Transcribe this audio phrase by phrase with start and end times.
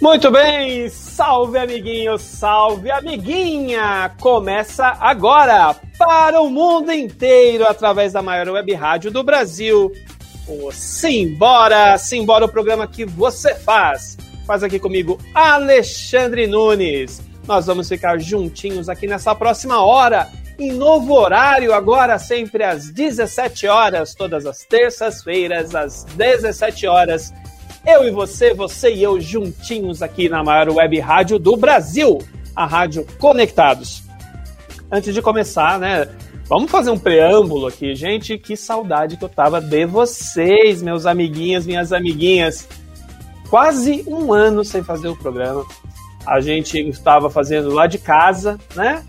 [0.00, 4.12] Muito bem, salve amiguinho, salve amiguinha!
[4.20, 9.90] Começa agora para o mundo inteiro através da maior web rádio do Brasil.
[10.46, 14.18] O Simbora, Simbora o programa que você faz.
[14.46, 17.22] Faz aqui comigo Alexandre Nunes.
[17.48, 20.28] Nós vamos ficar juntinhos aqui nessa próxima hora,
[20.58, 27.32] em novo horário, agora sempre às 17 horas, todas as terças-feiras às 17 horas
[27.86, 32.18] eu e você, você e eu juntinhos aqui na maior web rádio do Brasil,
[32.54, 34.02] a Rádio Conectados.
[34.90, 36.08] Antes de começar, né?
[36.48, 38.38] Vamos fazer um preâmbulo aqui, gente.
[38.38, 42.68] Que saudade que eu tava de vocês, meus amiguinhos, minhas amiguinhas.
[43.48, 45.64] Quase um ano sem fazer o programa.
[46.26, 49.04] A gente estava fazendo lá de casa, né?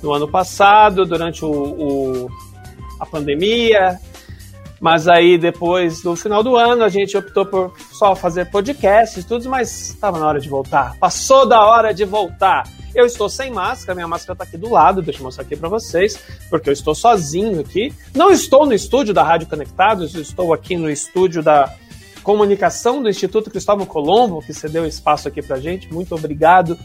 [0.00, 2.30] No ano passado, durante o, o
[2.98, 3.98] a pandemia,
[4.80, 9.46] mas aí, depois do final do ano, a gente optou por só fazer podcasts tudo,
[9.48, 10.96] mas estava na hora de voltar.
[10.98, 12.66] Passou da hora de voltar.
[12.94, 15.68] Eu estou sem máscara, minha máscara está aqui do lado, deixa eu mostrar aqui para
[15.68, 17.92] vocês, porque eu estou sozinho aqui.
[18.14, 21.72] Não estou no estúdio da Rádio Conectados, estou aqui no estúdio da
[22.22, 25.92] comunicação do Instituto Cristóvão Colombo, que cedeu espaço aqui para gente.
[25.92, 26.78] Muito obrigado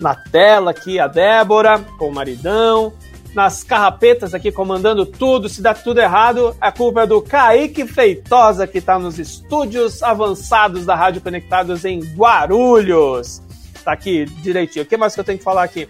[0.00, 2.92] na tela aqui a Débora com o maridão,
[3.34, 5.48] nas carrapetas aqui comandando tudo.
[5.48, 10.86] Se dá tudo errado, a culpa é do Kaique Feitosa, que está nos estúdios avançados
[10.86, 13.42] da Rádio Conectados em Guarulhos.
[13.84, 14.84] Tá aqui direitinho.
[14.84, 15.88] O que mais que eu tenho que falar aqui?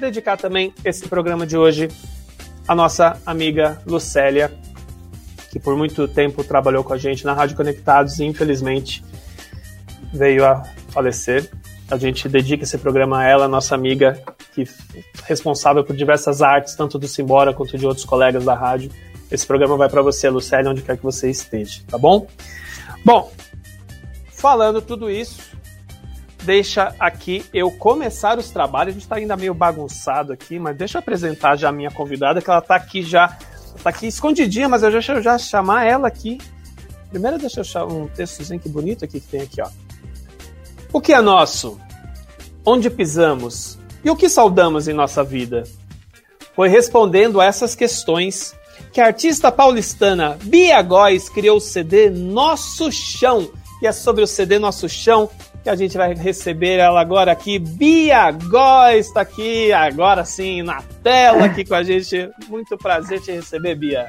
[0.00, 1.88] Dedicar também esse programa de hoje
[2.66, 4.52] à nossa amiga Lucélia,
[5.50, 9.02] que por muito tempo trabalhou com a gente na Rádio Conectados e infelizmente
[10.12, 11.50] veio a falecer.
[11.90, 14.22] A gente dedica esse programa a ela, nossa amiga,
[14.54, 14.64] que
[15.24, 18.90] responsável por diversas artes, tanto do Simbora quanto de outros colegas da rádio.
[19.30, 22.26] Esse programa vai para você, Lucélia, onde quer que você esteja, tá bom?
[23.04, 23.32] Bom,
[24.30, 25.40] falando tudo isso,
[26.44, 28.90] deixa aqui eu começar os trabalhos.
[28.90, 32.42] A gente está ainda meio bagunçado aqui, mas deixa eu apresentar já a minha convidada,
[32.42, 33.38] que ela está aqui já,
[33.76, 36.38] está aqui escondidinha, mas eu já, eu já chamar ela aqui.
[37.10, 39.68] Primeiro deixa eu achar um textozinho que bonito aqui que tem aqui, ó.
[40.92, 41.78] O que é nosso?
[42.64, 43.78] Onde pisamos?
[44.02, 45.64] E o que saudamos em nossa vida?
[46.54, 48.54] Foi respondendo a essas questões
[48.92, 53.50] que a artista paulistana Bia Góes criou o CD Nosso Chão.
[53.82, 55.30] E é sobre o CD Nosso Chão
[55.62, 57.58] que a gente vai receber ela agora aqui.
[57.58, 62.30] Bia Góes está aqui agora sim na tela aqui com a gente.
[62.48, 64.08] Muito prazer te receber, Bia.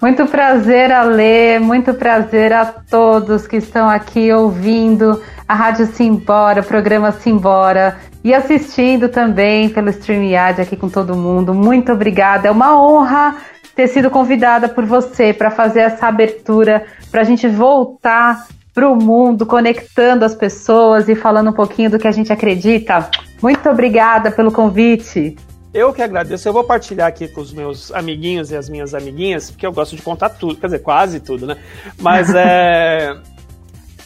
[0.00, 6.64] Muito prazer, Ale, muito prazer a todos que estão aqui ouvindo a Rádio Simbora, o
[6.64, 11.52] programa Simbora e assistindo também pelo StreamYard aqui com todo mundo.
[11.52, 13.36] Muito obrigada, é uma honra
[13.76, 18.96] ter sido convidada por você para fazer essa abertura, para a gente voltar para o
[18.96, 23.10] mundo, conectando as pessoas e falando um pouquinho do que a gente acredita.
[23.42, 25.36] Muito obrigada pelo convite.
[25.72, 26.48] Eu que agradeço.
[26.48, 29.94] Eu vou partilhar aqui com os meus amiguinhos e as minhas amiguinhas, porque eu gosto
[29.94, 31.56] de contar tudo, quer dizer, quase tudo, né?
[31.98, 33.16] Mas é.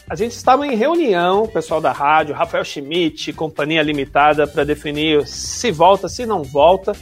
[0.06, 5.26] A gente estava em reunião, o pessoal da rádio, Rafael Schmidt, Companhia Limitada, para definir
[5.26, 6.93] se volta, se não volta.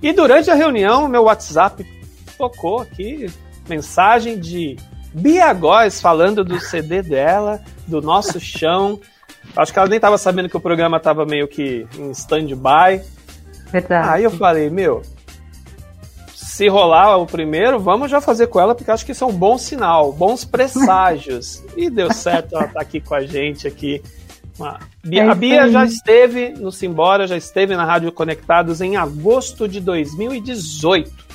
[0.00, 1.84] E durante a reunião, meu WhatsApp
[2.38, 3.26] tocou aqui
[3.68, 4.76] mensagem de
[5.12, 9.00] Bia Góes falando do CD dela, do nosso chão.
[9.56, 13.02] Acho que ela nem estava sabendo que o programa estava meio que em stand-by.
[13.70, 14.08] Verdade.
[14.08, 15.02] Aí eu falei, meu,
[16.58, 19.32] se rolar o primeiro, vamos já fazer com ela, porque acho que isso é um
[19.32, 21.62] bom sinal, bons presságios.
[21.76, 24.02] e deu certo ela tá aqui com a gente aqui.
[25.04, 29.68] Bia, é a Bia já esteve no Simbora, já esteve na Rádio Conectados em agosto
[29.68, 31.28] de 2018.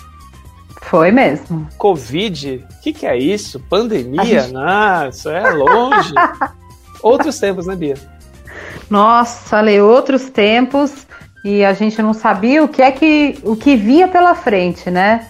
[0.81, 1.67] Foi mesmo.
[1.77, 2.65] Covid?
[2.69, 3.61] O que, que é isso?
[3.61, 4.41] Pandemia?
[4.41, 4.51] Gente...
[4.51, 6.13] Não, isso é longe.
[7.01, 7.95] Outros tempos, né, Bia?
[8.89, 11.07] Nossa, Ale, outros tempos
[11.43, 15.27] e a gente não sabia o que é que o que via pela frente, né?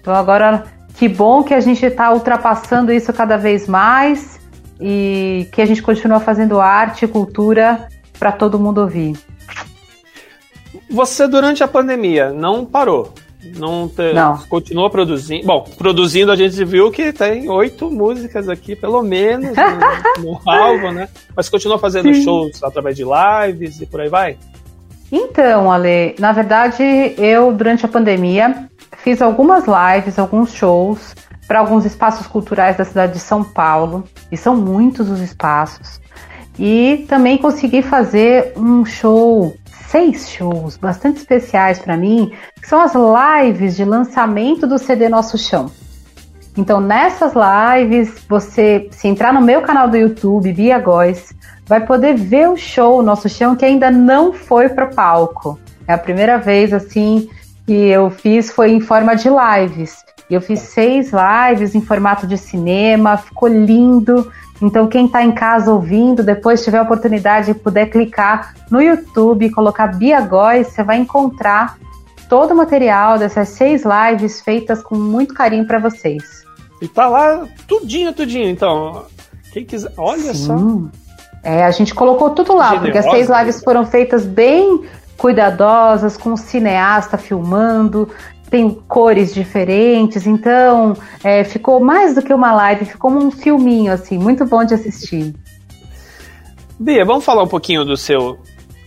[0.00, 0.64] Então agora
[0.96, 4.40] que bom que a gente está ultrapassando isso cada vez mais
[4.80, 7.88] e que a gente continua fazendo arte e cultura
[8.18, 9.16] para todo mundo ouvir.
[10.90, 13.12] Você durante a pandemia não parou?
[13.56, 14.38] Não, te, não.
[14.48, 15.44] continua produzindo.
[15.44, 19.50] Bom, produzindo a gente viu que tem oito músicas aqui, pelo menos,
[20.22, 21.08] no, no álbum, né?
[21.34, 22.22] Mas continua fazendo Sim.
[22.22, 24.38] shows através de lives e por aí vai?
[25.14, 26.82] Então, Ale, na verdade,
[27.18, 28.66] eu, durante a pandemia,
[28.96, 31.14] fiz algumas lives, alguns shows
[31.46, 36.00] para alguns espaços culturais da cidade de São Paulo, e são muitos os espaços.
[36.58, 39.54] E também consegui fazer um show,
[39.90, 45.36] seis shows bastante especiais para mim, que são as lives de lançamento do CD Nosso
[45.36, 45.70] Chão.
[46.56, 51.34] Então, nessas lives, você, se entrar no meu canal do YouTube, Bia Góes,
[51.66, 55.58] vai poder ver o show Nosso Chão que ainda não foi para palco.
[55.86, 57.28] É a primeira vez assim
[57.66, 59.96] que eu fiz foi em forma de lives.
[60.28, 64.30] Eu fiz seis lives em formato de cinema, ficou lindo.
[64.60, 69.44] Então, quem está em casa ouvindo, depois tiver a oportunidade e puder clicar no YouTube
[69.44, 71.76] e colocar Bia Góes, você vai encontrar
[72.28, 76.44] todo o material dessas seis lives feitas com muito carinho para vocês.
[76.80, 78.48] E tá lá tudinho, tudinho.
[78.48, 79.04] Então,
[79.52, 80.46] quem quiser, olha Sim.
[80.46, 81.01] só.
[81.42, 83.62] É, a gente colocou tudo lá, Generosa, porque as seis lives né?
[83.64, 84.82] foram feitas bem
[85.16, 88.08] cuidadosas, com o cineasta filmando,
[88.50, 90.94] tem cores diferentes, então
[91.24, 95.34] é, ficou mais do que uma live, ficou um filminho, assim, muito bom de assistir.
[96.78, 98.38] Bia, vamos falar um pouquinho do seu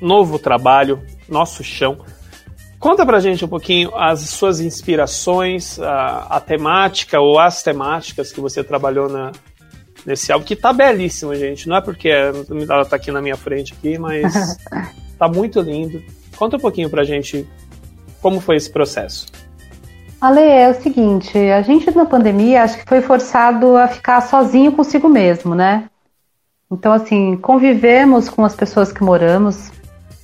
[0.02, 1.98] novo trabalho, Nosso Chão.
[2.78, 8.40] Conta pra gente um pouquinho as suas inspirações, a, a temática ou as temáticas que
[8.40, 9.32] você trabalhou na,
[10.06, 11.68] nesse álbum, que tá belíssimo, gente.
[11.68, 14.58] Não é porque ela tá aqui na minha frente aqui, mas
[15.18, 16.02] tá muito lindo.
[16.38, 17.48] Conta um pouquinho pra gente
[18.22, 19.28] como foi esse processo.
[20.20, 24.72] Ale, é o seguinte, a gente na pandemia acho que foi forçado a ficar sozinho
[24.72, 25.90] consigo mesmo, né?
[26.72, 29.72] Então, assim, convivemos com as pessoas que moramos,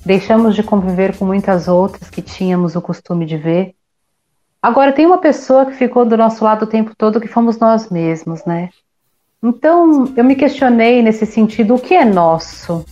[0.04, 3.74] deixamos de conviver com muitas outras que tínhamos o costume de ver.
[4.60, 7.88] Agora, tem uma pessoa que ficou do nosso lado o tempo todo que fomos nós
[7.90, 8.70] mesmos, né?
[9.44, 12.84] Então, eu me questionei nesse sentido: o que é nosso?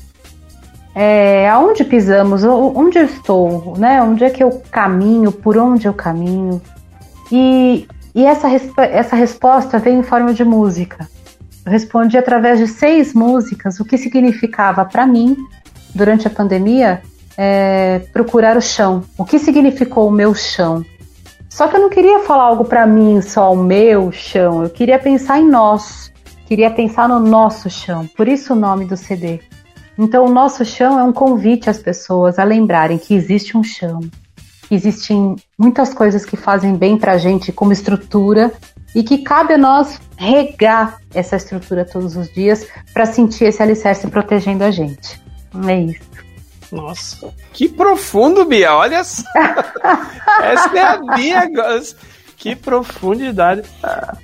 [0.93, 2.43] É, aonde pisamos?
[2.43, 3.77] Onde eu estou?
[3.79, 4.03] Né?
[4.03, 5.31] Onde é que eu caminho?
[5.31, 6.61] Por onde eu caminho?
[7.31, 8.49] E, e essa,
[8.83, 11.09] essa resposta veio em forma de música.
[11.65, 15.37] Eu respondi através de seis músicas o que significava para mim,
[15.95, 17.01] durante a pandemia,
[17.39, 19.05] é, procurar o chão.
[19.17, 20.85] O que significou o meu chão?
[21.49, 24.65] Só que eu não queria falar algo para mim, só o meu chão.
[24.65, 26.11] Eu queria pensar em nós
[26.51, 29.39] queria pensar no nosso chão, por isso o nome do CD.
[29.97, 34.01] Então, o nosso chão é um convite às pessoas a lembrarem que existe um chão,
[34.69, 38.53] existem muitas coisas que fazem bem para a gente como estrutura
[38.93, 44.09] e que cabe a nós regar essa estrutura todos os dias para sentir esse alicerce
[44.09, 45.23] protegendo a gente.
[45.69, 46.11] É isso.
[46.73, 48.75] Nossa, que profundo, Bia.
[48.75, 49.23] Olha só.
[50.43, 51.49] Essa é a Bia.
[52.41, 53.63] Que profundidade.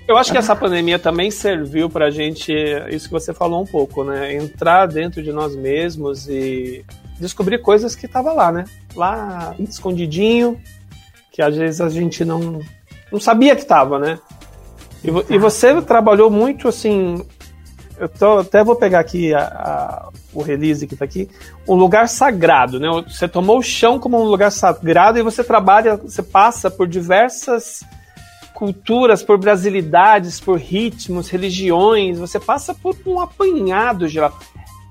[0.08, 2.50] Eu acho que essa pandemia também serviu para a gente,
[2.88, 4.34] isso que você falou um pouco, né?
[4.34, 6.82] Entrar dentro de nós mesmos e
[7.20, 8.64] descobrir coisas que estavam lá, né?
[8.94, 10.58] Lá escondidinho,
[11.30, 12.58] que às vezes a gente não,
[13.12, 14.18] não sabia que estava, né?
[15.04, 17.22] E, e, você trabalhou muito assim.
[17.98, 21.28] Eu tô, até vou pegar aqui a, a, o release que está aqui.
[21.68, 22.88] Um lugar sagrado, né?
[23.06, 27.84] Você tomou o chão como um lugar sagrado e você trabalha, você passa por diversas
[28.56, 34.32] culturas, por brasilidades, por ritmos, religiões, você passa por um apanhado geral.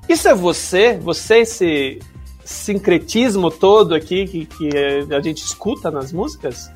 [0.08, 1.00] Isso é você?
[1.02, 2.00] Você, esse
[2.44, 4.70] sincretismo todo aqui que, que
[5.12, 6.72] a gente escuta nas músicas?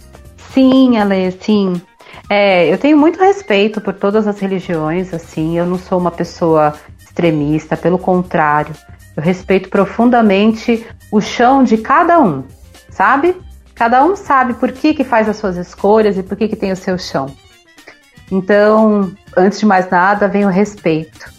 [0.51, 1.79] Sim, Ale, sim.
[2.27, 6.73] É, eu tenho muito respeito por todas as religiões, assim, eu não sou uma pessoa
[6.97, 8.73] extremista, pelo contrário,
[9.15, 12.43] eu respeito profundamente o chão de cada um,
[12.89, 13.35] sabe?
[13.79, 16.69] Cada um sabe por que, que faz as suas escolhas e por que, que tem
[16.69, 17.33] o seu chão.
[18.29, 21.31] Então, antes de mais nada, vem o respeito.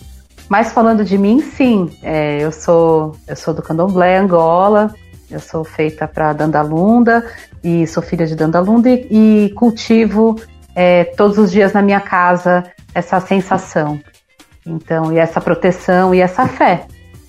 [0.49, 4.93] Mas falando de mim, sim, é, eu sou eu sou do Candomblé Angola
[5.31, 7.25] Eu sou feita para Dandalunda
[7.63, 10.41] e sou filha de Dandalunda e, e cultivo
[10.75, 14.01] é, todos os dias na minha casa essa sensação.
[14.65, 16.87] Então, e essa proteção e essa fé.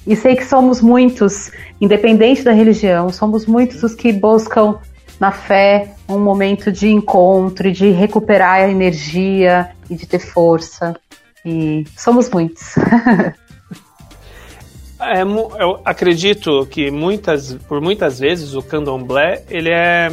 [0.08, 1.52] E sei que somos muitos,
[1.82, 4.80] independente da religião, somos muitos os que buscam
[5.22, 11.00] na fé um momento de encontro e de recuperar a energia e de ter força.
[11.46, 12.76] E somos muitos.
[15.00, 20.12] é, eu acredito que muitas, por muitas vezes o candomblé ele é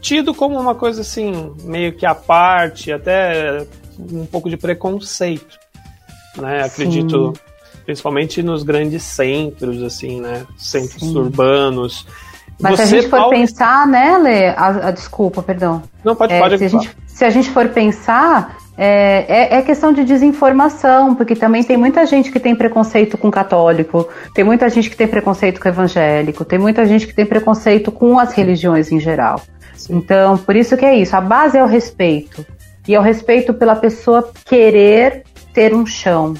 [0.00, 3.66] tido como uma coisa assim meio que à parte, até
[3.98, 5.58] um pouco de preconceito,
[6.38, 6.64] né?
[6.64, 10.46] Acredito Sim principalmente nos grandes centros, assim, né?
[10.56, 11.16] Centros Sim.
[11.16, 12.06] urbanos.
[12.60, 13.30] Mas Você, se a gente for Paulo...
[13.30, 14.48] pensar, né, Lê?
[14.48, 15.82] A, a, desculpa, perdão.
[16.04, 16.58] Não, pode, é, pode.
[16.58, 21.34] Se a, gente, se a gente for pensar, é, é, é, questão de desinformação, porque
[21.34, 25.60] também tem muita gente que tem preconceito com católico, tem muita gente que tem preconceito
[25.60, 29.40] com evangélico, tem muita gente que tem preconceito com as religiões em geral.
[29.74, 29.96] Sim.
[29.96, 31.14] Então, por isso que é isso.
[31.16, 32.44] A base é o respeito.
[32.86, 35.22] E é o respeito pela pessoa querer
[35.54, 36.34] ter um chão,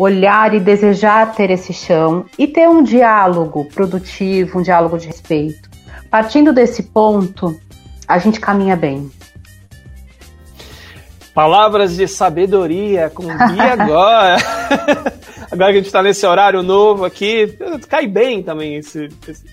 [0.00, 5.68] olhar e desejar ter esse chão e ter um diálogo produtivo, um diálogo de respeito.
[6.10, 7.60] Partindo desse ponto,
[8.08, 9.10] a gente caminha bem.
[11.34, 14.36] Palavras de sabedoria com Bia agora.
[15.50, 19.08] agora que a gente está nesse horário novo aqui, cai bem também esse.
[19.28, 19.44] esse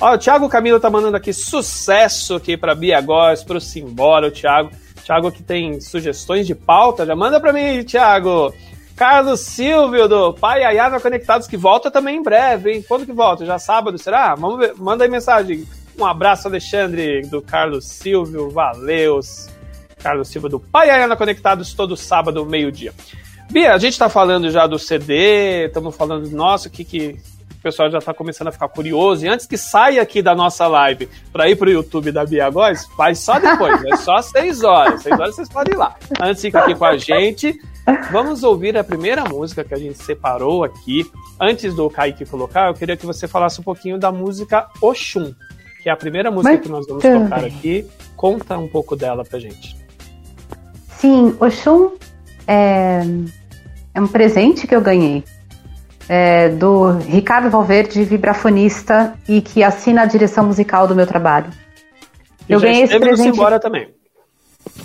[0.00, 4.30] Ó, o Thiago Camilo tá mandando aqui sucesso aqui para Bia Góes, pro Simbora, o
[4.30, 4.70] Thiago.
[5.04, 8.52] Thiago que tem sugestões de pauta, já manda para mim, Thiago.
[8.96, 12.84] Carlos Silvio, do Pai Ayana Conectados, que volta também em breve, hein?
[12.86, 13.44] Quando que volta?
[13.44, 14.34] Já sábado, será?
[14.34, 14.74] Vamos ver.
[14.76, 15.66] Manda aí mensagem.
[15.98, 18.48] Um abraço, Alexandre, do Carlos Silvio.
[18.48, 19.20] Valeu.
[19.98, 22.94] Carlos Silva, do Pai Ayana Conectados, todo sábado, meio-dia.
[23.50, 27.16] Bia, a gente está falando já do CD, estamos falando, nossa, o que, que
[27.66, 29.26] pessoal já está começando a ficar curioso.
[29.26, 32.48] E antes que saia aqui da nossa live para ir para o YouTube da Bia
[32.48, 35.02] Góes, faz só depois, é só seis horas.
[35.02, 35.96] Seis horas vocês podem ir lá.
[36.20, 37.58] Antes fica aqui com a gente.
[38.12, 41.04] Vamos ouvir a primeira música que a gente separou aqui.
[41.40, 45.34] Antes do Kaique colocar, eu queria que você falasse um pouquinho da música Oxum,
[45.82, 47.24] que é a primeira música Mas que nós vamos também.
[47.24, 47.84] tocar aqui.
[48.16, 49.76] Conta um pouco dela pra gente.
[50.88, 51.92] Sim, Oxum
[52.46, 53.02] é,
[53.92, 55.24] é um presente que eu ganhei.
[56.08, 61.50] É, do Ricardo Valverde, vibrafonista e que assina a direção musical do meu trabalho.
[62.48, 63.30] E eu ganhei esse presente.
[63.30, 63.88] Embora também.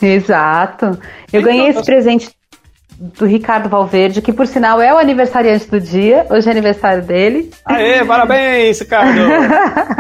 [0.01, 0.99] Exato.
[1.31, 2.31] Eu ganhei esse presente
[3.01, 7.49] do Ricardo Valverde, que por sinal é o aniversariante do dia, hoje é aniversário dele.
[7.65, 9.19] Aê, parabéns, Ricardo!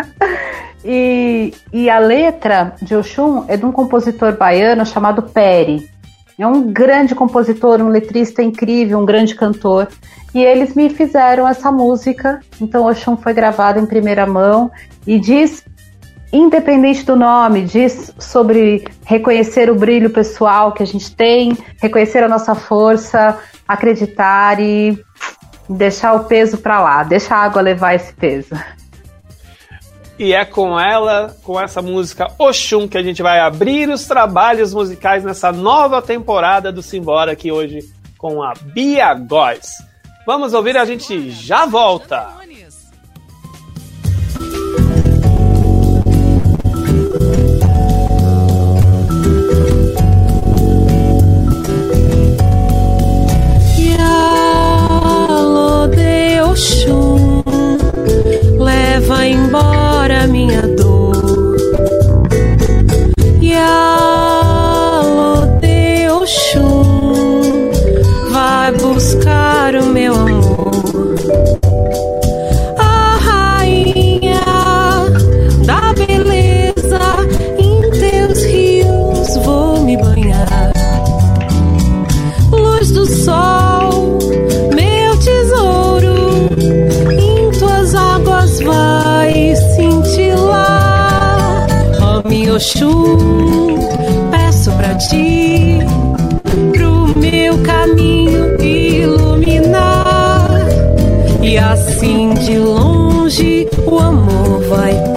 [0.85, 5.89] e, e a letra de Oxum é de um compositor baiano chamado Peri.
[6.37, 9.87] É um grande compositor, um letrista incrível, um grande cantor.
[10.33, 12.39] E eles me fizeram essa música.
[12.59, 14.71] Então Oxum foi gravado em primeira mão
[15.05, 15.63] e diz
[16.31, 22.29] independente do nome, diz sobre reconhecer o brilho pessoal que a gente tem, reconhecer a
[22.29, 24.97] nossa força, acreditar e
[25.69, 28.55] deixar o peso para lá, deixar a água levar esse peso.
[30.17, 34.73] E é com ela, com essa música Oxum, que a gente vai abrir os trabalhos
[34.73, 37.79] musicais nessa nova temporada do Simbora aqui hoje
[38.17, 39.90] com a Bia Góes.
[40.25, 42.41] Vamos ouvir, a gente já volta.
[56.51, 57.41] Oxum,
[58.59, 61.55] leva embora minha dor.
[63.41, 67.71] Yalo de Oxum,
[68.31, 69.40] vai buscar
[92.61, 93.17] Oxum,
[94.29, 95.79] peço pra ti,
[96.71, 100.47] pro meu caminho iluminar.
[101.41, 105.10] E assim de longe o amor vai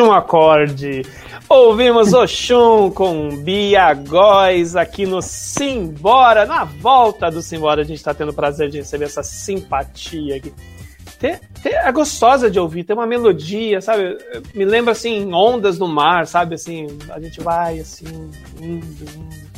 [0.00, 1.02] Último acorde.
[1.46, 6.46] Ouvimos Oxum com Bia Góes aqui no Simbora.
[6.46, 10.54] Na volta do Simbora, a gente está tendo o prazer de receber essa simpatia aqui.
[11.18, 14.16] Tem- tem- é gostosa de ouvir, tem uma melodia, sabe?
[14.54, 16.54] Me lembra assim, ondas no mar, sabe?
[16.54, 18.06] Assim, a gente vai assim,
[18.58, 19.50] indo, indo.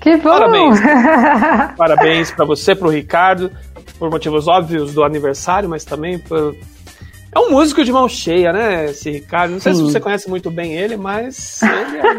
[0.00, 0.30] Que bom!
[0.30, 0.78] Parabéns.
[1.76, 3.50] Parabéns para você, para o Ricardo,
[3.98, 6.54] por motivos óbvios do aniversário, mas também por...
[7.34, 9.52] É um músico de mão cheia, né, esse Ricardo?
[9.52, 9.90] Não sei se Sim.
[9.90, 12.12] você conhece muito bem ele, mas ele é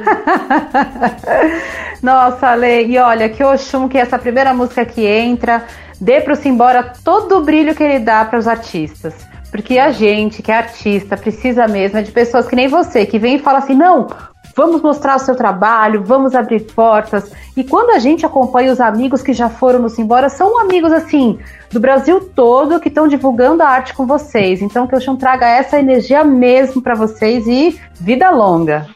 [2.01, 5.65] Nossa, Ale, e olha, que Oxum, que é essa primeira música que entra,
[6.01, 9.13] dê pro Simbora todo o brilho que ele dá para os artistas.
[9.51, 13.19] Porque a gente, que é artista, precisa mesmo é de pessoas que nem você, que
[13.19, 14.07] vem e fala assim, não,
[14.55, 17.31] vamos mostrar o seu trabalho, vamos abrir portas.
[17.55, 21.39] E quando a gente acompanha os amigos que já foram no Simbora, são amigos, assim,
[21.71, 24.61] do Brasil todo, que estão divulgando a arte com vocês.
[24.61, 28.87] Então que o Oxum traga essa energia mesmo para vocês e vida longa.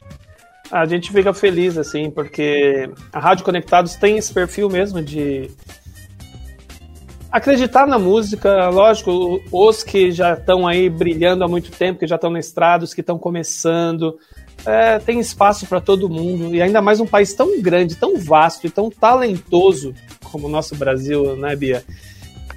[0.71, 5.49] a gente fica feliz, assim, porque a Rádio Conectados tem esse perfil mesmo de
[7.31, 12.15] acreditar na música, lógico, os que já estão aí brilhando há muito tempo, que já
[12.15, 14.17] estão na estrada, os que estão começando,
[14.67, 18.67] é, tem espaço para todo mundo, e ainda mais um país tão grande, tão vasto
[18.67, 21.83] e tão talentoso como o nosso Brasil, né, Bia?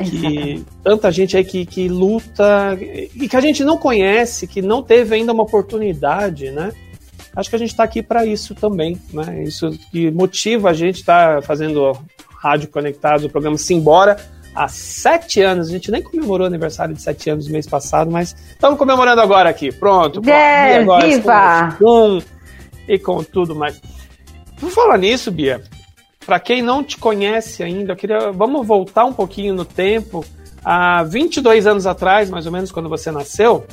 [0.05, 2.79] que tanta gente aí que, que luta
[3.15, 6.73] e que a gente não conhece, que não teve ainda uma oportunidade, né?
[7.37, 9.43] Acho que a gente está aqui para isso também, né?
[9.45, 11.93] Isso que motiva a gente estar tá fazendo
[12.39, 14.17] Rádio Conectado, o programa Simbora,
[14.55, 15.69] há sete anos.
[15.69, 19.21] A gente nem comemorou o aniversário de sete anos no mês passado, mas estamos comemorando
[19.21, 19.73] agora aqui.
[19.73, 20.21] Pronto.
[20.25, 21.77] Yeah, Bia agora viva!
[21.79, 22.23] com,
[22.89, 23.81] e com tudo mais.
[24.59, 25.63] Por falar nisso, Bia,
[26.27, 30.25] para quem não te conhece ainda, eu queria, vamos voltar um pouquinho no tempo.
[30.63, 33.65] Há 22 anos atrás, mais ou menos, quando você nasceu.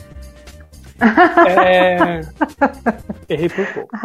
[1.48, 2.22] é...
[3.28, 3.98] Errei por pouco.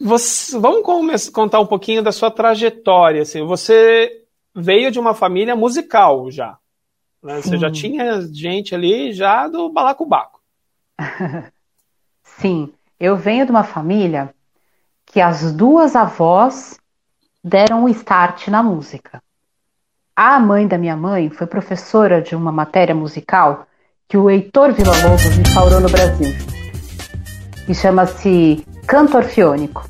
[0.00, 3.22] Você- vamos contar um pouquinho da sua trajetória.
[3.22, 4.10] Assim, você
[4.58, 6.58] veio de uma família musical já.
[7.22, 7.40] né?
[7.40, 10.40] Você já tinha gente ali já do balacobaco.
[12.22, 14.34] Sim, eu venho de uma família
[15.06, 16.78] que as duas avós
[17.42, 19.22] deram o start na música.
[20.14, 23.66] A mãe da minha mãe foi professora de uma matéria musical
[24.08, 26.34] que o Heitor Villa-Lobos instaurou no Brasil.
[27.68, 29.88] E chama-se canto orfeônico.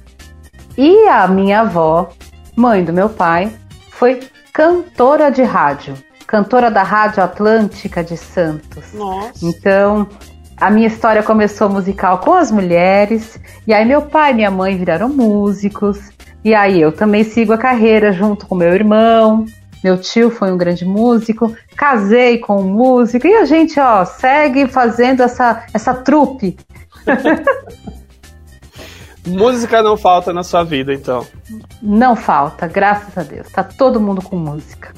[0.77, 2.11] E a minha avó,
[2.55, 3.57] mãe do meu pai,
[3.91, 4.21] foi
[4.59, 5.95] cantora de rádio,
[6.27, 8.93] cantora da Rádio Atlântica de Santos.
[8.93, 9.47] Nossa.
[9.47, 10.09] Então,
[10.57, 14.77] a minha história começou musical com as mulheres, e aí meu pai e minha mãe
[14.77, 16.11] viraram músicos,
[16.45, 19.45] e aí eu também sigo a carreira junto com meu irmão.
[19.85, 24.67] Meu tio foi um grande músico, casei com um músico, e a gente, ó, segue
[24.67, 26.59] fazendo essa, essa trupe.
[29.29, 31.27] Música não falta na sua vida, então.
[31.83, 33.49] Não falta, graças a Deus.
[33.51, 34.95] Tá todo mundo com música.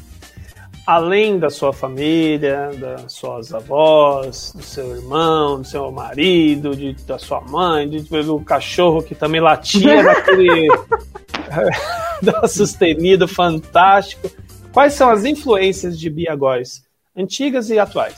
[0.87, 7.19] Além da sua família, das suas avós, do seu irmão, do seu marido, de, da
[7.19, 10.69] sua mãe, de- do cachorro que também latia naquele
[12.23, 14.31] do sustenido fantástico.
[14.73, 16.83] Quais são as influências de Bia Góes,
[17.17, 18.17] antigas e atuais?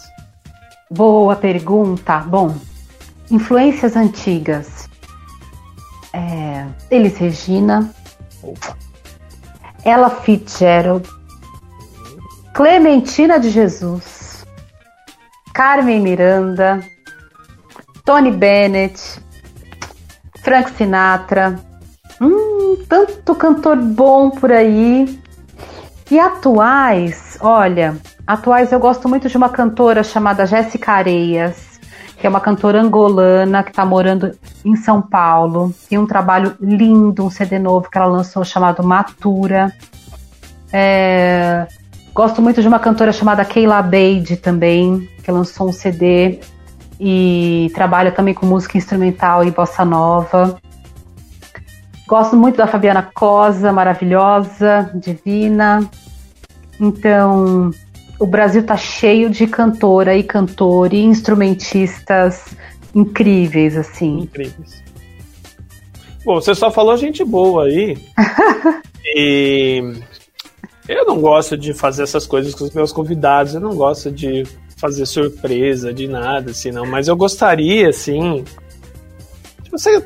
[0.90, 2.18] Boa pergunta.
[2.20, 2.54] Bom,
[3.30, 4.88] influências antigas.
[6.12, 7.90] É, Elis Regina,
[9.84, 11.08] Ella Fitzgerald,
[12.54, 14.44] Clementina de Jesus,
[15.54, 16.80] Carmen Miranda,
[18.04, 19.22] Tony Bennett,
[20.42, 21.58] Frank Sinatra.
[22.20, 25.20] Hum, tanto cantor bom por aí.
[26.10, 27.96] E atuais, olha,
[28.26, 31.71] atuais eu gosto muito de uma cantora chamada Jéssica Areias,
[32.22, 34.30] que é uma cantora angolana que está morando
[34.64, 35.74] em São Paulo.
[35.90, 39.72] Tem um trabalho lindo, um CD novo que ela lançou chamado Matura.
[40.72, 41.66] É,
[42.14, 46.38] Gosto muito de uma cantora chamada Keila Beide também, que lançou um CD
[47.00, 50.56] e trabalha também com música instrumental e bossa nova.
[52.06, 55.90] Gosto muito da Fabiana Cosa, maravilhosa, divina.
[56.78, 57.72] Então,
[58.22, 62.56] o Brasil tá cheio de cantora e cantor e instrumentistas
[62.94, 64.20] incríveis, assim.
[64.20, 64.80] Incríveis.
[66.24, 67.98] Bom, você só falou gente boa aí.
[69.16, 69.92] e
[70.88, 74.44] eu não gosto de fazer essas coisas com os meus convidados, eu não gosto de
[74.76, 76.86] fazer surpresa de nada, assim, não.
[76.86, 78.44] Mas eu gostaria, assim.
[79.64, 80.00] Tipo, você,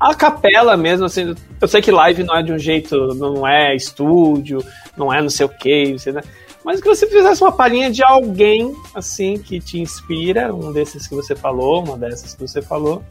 [0.00, 1.32] a capela mesmo, assim.
[1.60, 4.64] Eu sei que live não é de um jeito, não é estúdio,
[4.96, 6.22] não é não sei o que, né?
[6.64, 11.14] Mas que você fizesse uma palhinha de alguém, assim, que te inspira, um desses que
[11.14, 13.02] você falou, uma dessas que você falou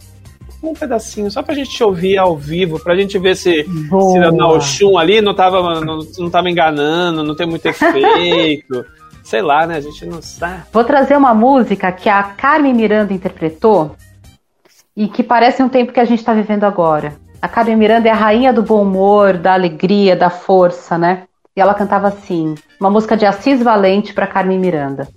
[0.63, 4.97] um pedacinho, só pra gente ouvir ao vivo, pra gente ver se, se na Oxum
[4.97, 8.85] ali não tava, não, não tava enganando, não tem muito efeito.
[9.23, 9.77] Sei lá, né?
[9.77, 10.63] A gente não sabe.
[10.73, 13.95] Vou trazer uma música que a Carmen Miranda interpretou
[14.95, 17.13] e que parece um tempo que a gente está vivendo agora.
[17.41, 21.23] A Carmen Miranda é a rainha do bom humor, da alegria, da força, né?
[21.55, 25.07] E ela cantava assim, uma música de Assis Valente para Carmen Miranda.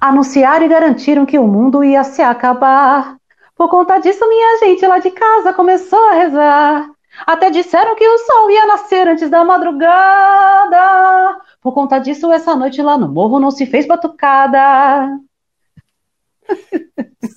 [0.00, 3.16] Anunciaram e garantiram que o mundo ia se acabar.
[3.56, 6.88] Por conta disso, minha gente lá de casa começou a rezar.
[7.26, 11.36] Até disseram que o sol ia nascer antes da madrugada.
[11.60, 15.18] Por conta disso, essa noite lá no morro não se fez batucada.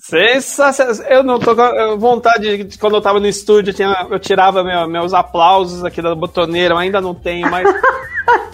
[0.00, 0.94] Sensacional.
[1.10, 4.62] Eu não tô com vontade de, quando eu tava no estúdio, eu, tinha, eu tirava
[4.62, 7.68] meu, meus aplausos aqui da botoneira, eu ainda não tenho, mas.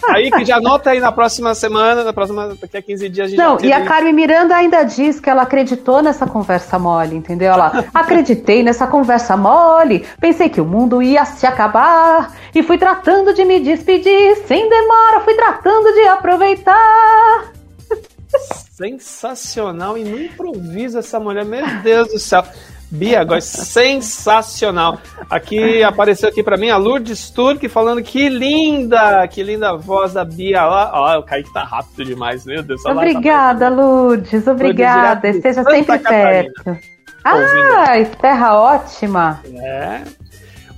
[0.09, 3.31] Aí que já anota aí na próxima semana, na próxima, daqui a 15 dias a
[3.31, 7.53] gente Não, e a Carmen Miranda ainda diz que ela acreditou nessa conversa mole, entendeu?
[7.53, 13.35] Ela acreditei nessa conversa mole, pensei que o mundo ia se acabar e fui tratando
[13.35, 17.53] de me despedir, sem demora, fui tratando de aproveitar.
[18.77, 22.45] Sensacional e não improvisa essa mulher, meu Deus do céu.
[22.91, 24.99] Bia, agora sensacional.
[25.29, 30.25] Aqui apareceu aqui para mim a Lourdes Turk falando que linda, que linda voz da
[30.25, 30.91] Bia lá.
[30.95, 32.83] Ó, o Kaique tá rápido demais, meu Deus.
[32.83, 35.29] Tá obrigada, Lourdes, obrigada.
[35.29, 36.53] Lourdes, Esteja Santa sempre Catarina.
[36.65, 36.99] perto.
[37.25, 39.41] Ah, terra ótima.
[39.45, 40.03] É.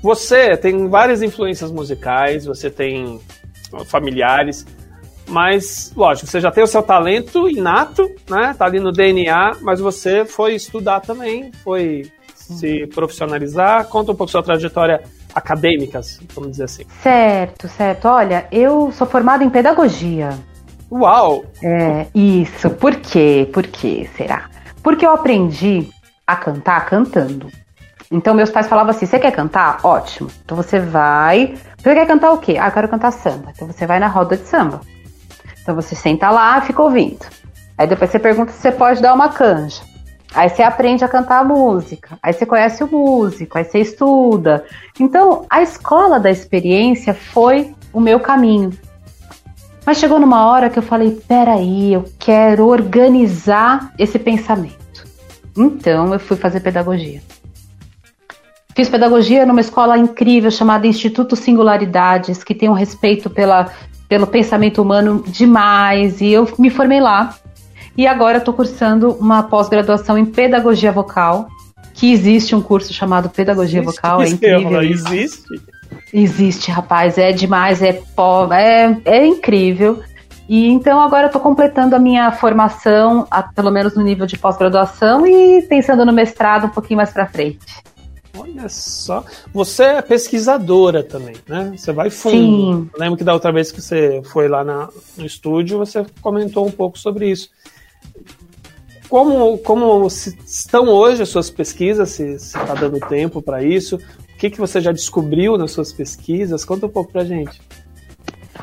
[0.03, 3.20] Você tem várias influências musicais, você tem
[3.87, 4.66] familiares.
[5.31, 8.55] Mas, lógico, você já tem o seu talento inato, né?
[8.59, 13.87] Tá ali no DNA, mas você foi estudar também, foi se profissionalizar.
[13.87, 15.03] Conta um pouco sua trajetória
[15.35, 16.01] acadêmica,
[16.35, 16.85] vamos dizer assim.
[17.01, 18.09] Certo, certo.
[18.09, 20.31] Olha, eu sou formada em pedagogia.
[20.90, 21.45] Uau!
[21.62, 22.69] É, isso.
[22.71, 23.49] Por quê?
[23.53, 24.51] Por quê será?
[24.83, 25.88] Porque eu aprendi
[26.27, 27.49] a cantar cantando.
[28.11, 29.79] Então meus pais falavam assim: você quer cantar?
[29.85, 30.29] Ótimo.
[30.45, 31.55] Então você vai.
[31.79, 32.57] Você quer cantar o quê?
[32.61, 33.53] Ah, eu quero cantar samba.
[33.55, 34.81] Então você vai na roda de samba.
[35.70, 37.24] Então você senta lá fica ouvindo.
[37.78, 39.80] Aí depois você pergunta se você pode dar uma canja.
[40.35, 42.18] Aí você aprende a cantar a música.
[42.20, 44.64] Aí você conhece o músico, aí você estuda.
[44.98, 48.72] Então, a escola da experiência foi o meu caminho.
[49.87, 55.04] Mas chegou numa hora que eu falei: peraí, eu quero organizar esse pensamento.
[55.56, 57.22] Então, eu fui fazer pedagogia.
[58.74, 63.70] Fiz pedagogia numa escola incrível chamada Instituto Singularidades, que tem um respeito pela
[64.11, 67.37] pelo pensamento humano demais, e eu me formei lá.
[67.96, 71.49] E agora estou cursando uma pós-graduação em pedagogia vocal,
[71.94, 74.83] que existe um curso chamado Pedagogia existe, Vocal, é incrível.
[74.83, 75.62] Existe?
[76.12, 78.03] Existe, rapaz, é demais, é,
[78.53, 80.01] é, é incrível.
[80.49, 84.37] E então agora eu tô completando a minha formação, a, pelo menos no nível de
[84.37, 87.61] pós-graduação, e pensando no mestrado um pouquinho mais para frente.
[88.37, 89.25] Olha só.
[89.53, 91.73] Você é pesquisadora também, né?
[91.77, 92.85] Você vai fundo.
[92.85, 92.90] Sim.
[92.97, 96.71] lembro que da outra vez que você foi lá na, no estúdio, você comentou um
[96.71, 97.51] pouco sobre isso.
[99.09, 102.11] Como, como estão hoje as suas pesquisas?
[102.11, 103.97] Se está dando tempo para isso?
[103.97, 106.64] O que, que você já descobriu nas suas pesquisas?
[106.64, 107.61] Conta um pouco para gente.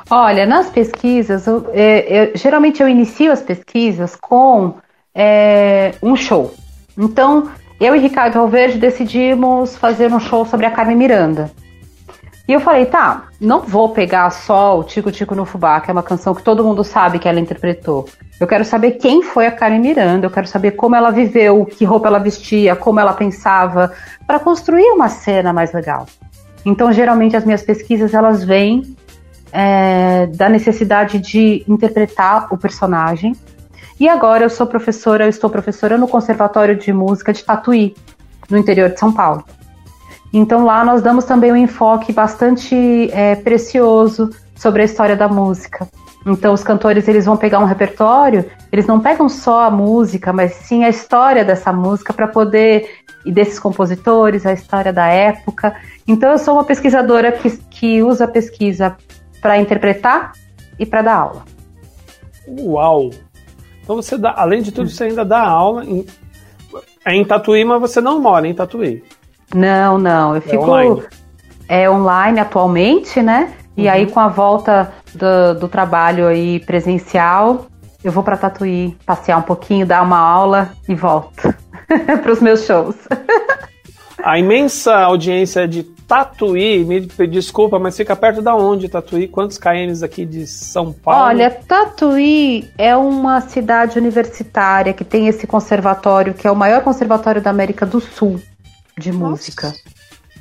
[0.10, 4.76] Olha, nas pesquisas, eu, é, eu, geralmente eu inicio as pesquisas com
[5.14, 6.54] é, um show.
[6.98, 11.52] Então, eu e Ricardo Valverde decidimos fazer um show sobre a Carmen Miranda.
[12.48, 15.94] E eu falei, tá, não vou pegar só o Tico Tico no Fubá, que é
[15.94, 18.08] uma canção que todo mundo sabe que ela interpretou.
[18.40, 21.84] Eu quero saber quem foi a Carmen Miranda, eu quero saber como ela viveu, que
[21.84, 23.92] roupa ela vestia, como ela pensava,
[24.26, 26.08] para construir uma cena mais legal.
[26.66, 28.96] Então, geralmente, as minhas pesquisas, elas vêm
[29.52, 33.36] é, da necessidade de interpretar o personagem,
[34.00, 37.96] e agora eu sou professora, eu estou professora no Conservatório de Música de Tatuí,
[38.50, 39.44] no interior de São Paulo.
[40.32, 45.88] Então lá nós damos também um enfoque bastante é, precioso sobre a história da música.
[46.26, 50.54] Então os cantores eles vão pegar um repertório, eles não pegam só a música, mas
[50.54, 52.90] sim a história dessa música para poder
[53.26, 55.76] e desses compositores, a história da época.
[56.08, 58.96] Então eu sou uma pesquisadora que, que usa a pesquisa
[59.42, 60.34] para interpretar
[60.78, 61.46] e para dar aula.
[62.48, 63.10] Uau!
[63.88, 66.06] Então você dá, além de tudo, você ainda dá aula em,
[67.06, 69.02] é em Tatuí, mas você não mora em Tatuí.
[69.56, 71.04] Não, não, eu É fico online.
[71.70, 73.54] é online atualmente, né?
[73.78, 73.90] E Uhum.
[73.92, 77.68] aí com a volta do, do trabalho aí presencial,
[78.04, 81.54] eu vou para Tatuí passear um pouquinho, dar uma aula e volto
[82.22, 82.96] para os meus shows.
[84.24, 89.28] A imensa audiência de Tatuí, me desculpa, mas fica perto da onde Tatuí?
[89.28, 91.26] Quantos kms aqui de São Paulo?
[91.26, 97.42] Olha, Tatuí é uma cidade universitária que tem esse conservatório, que é o maior conservatório
[97.42, 98.40] da América do Sul
[98.98, 99.74] de música.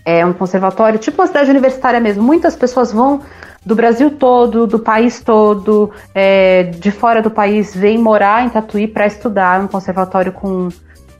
[0.04, 2.22] É um conservatório, tipo uma cidade universitária mesmo.
[2.22, 3.22] Muitas pessoas vão
[3.64, 8.86] do Brasil todo, do país todo, é, de fora do país, vêm morar em Tatuí
[8.86, 9.60] para estudar.
[9.60, 10.68] É um conservatório com,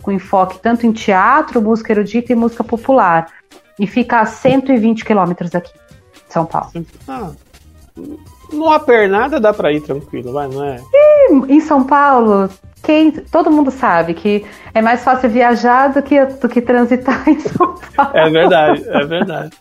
[0.07, 3.27] com enfoque tanto em teatro, música erudita e música popular.
[3.77, 5.73] E fica a 120 quilômetros daqui,
[6.29, 6.71] São Paulo.
[7.09, 7.33] Ah,
[8.53, 10.81] numa pernada dá pra ir tranquilo, vai, não é?
[11.49, 12.49] Em São Paulo,
[12.85, 17.41] quem, todo mundo sabe que é mais fácil viajar do que, do que transitar em
[17.41, 18.17] São Paulo.
[18.17, 19.57] É verdade, é verdade.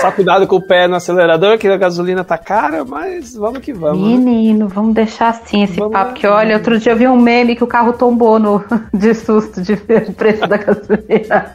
[0.00, 3.72] Só cuidado com o pé no acelerador, que a gasolina tá cara, mas vamos que
[3.72, 4.00] vamos.
[4.00, 4.16] né?
[4.16, 6.08] Menino, vamos deixar assim esse Vamos papo.
[6.08, 6.12] lá.
[6.14, 9.62] Que olha, outro dia eu vi um meme que o carro tombou no, de susto
[9.62, 11.52] de ver o preço da gasolina.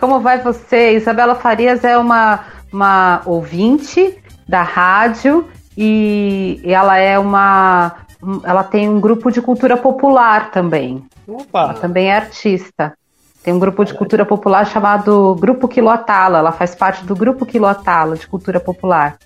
[0.00, 0.96] Como vai você?
[0.96, 2.40] Isabela Farias é uma,
[2.72, 4.16] uma ouvinte
[4.48, 7.96] da rádio e ela é uma.
[8.44, 11.04] Ela tem um grupo de cultura popular também.
[11.28, 12.94] Opa, Ela também é artista.
[13.42, 16.38] Tem um grupo de cultura popular chamado Grupo Quilotala.
[16.38, 19.16] Ela faz parte do Grupo Quilotala de cultura popular.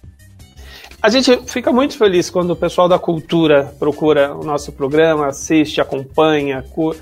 [1.03, 5.81] A gente fica muito feliz quando o pessoal da cultura procura o nosso programa, assiste,
[5.81, 6.65] acompanha.
[6.75, 6.95] cu-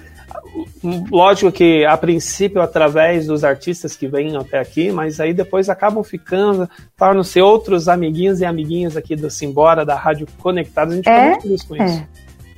[1.11, 6.03] Lógico que a princípio através dos artistas que vêm até aqui, mas aí depois acabam
[6.03, 10.95] ficando, tornam-se outros amiguinhos e amiguinhas aqui do Simbora, da Rádio Conectados.
[10.95, 12.05] A gente É, fica muito feliz com isso.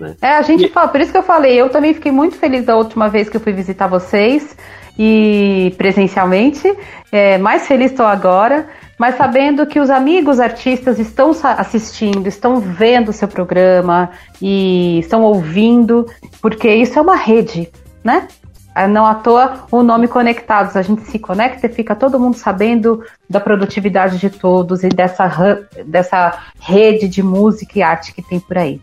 [0.00, 0.16] né?
[0.22, 2.64] É, a gente E- fala, por isso que eu falei, eu também fiquei muito feliz
[2.64, 4.56] da última vez que eu fui visitar vocês
[4.98, 6.72] e presencialmente,
[7.12, 8.66] é, mais feliz estou agora,
[8.98, 15.22] mas sabendo que os amigos artistas estão assistindo, estão vendo o seu programa e estão
[15.22, 16.06] ouvindo,
[16.40, 17.70] porque isso é uma rede,
[18.02, 18.28] né?
[18.74, 20.76] Ah, Não à toa o nome Conectados.
[20.76, 25.60] A gente se conecta e fica todo mundo sabendo da produtividade de todos e dessa,
[25.86, 28.80] dessa rede de música e arte que tem por aí.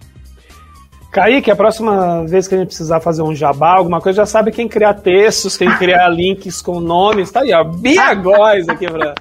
[1.12, 4.50] Kaique, a próxima vez que a gente precisar fazer um jabá, alguma coisa, já sabe
[4.50, 7.30] quem criar textos, quem criar links com nomes.
[7.30, 7.66] Tá aí, ó.
[7.66, 9.14] Bia Góes aqui pra.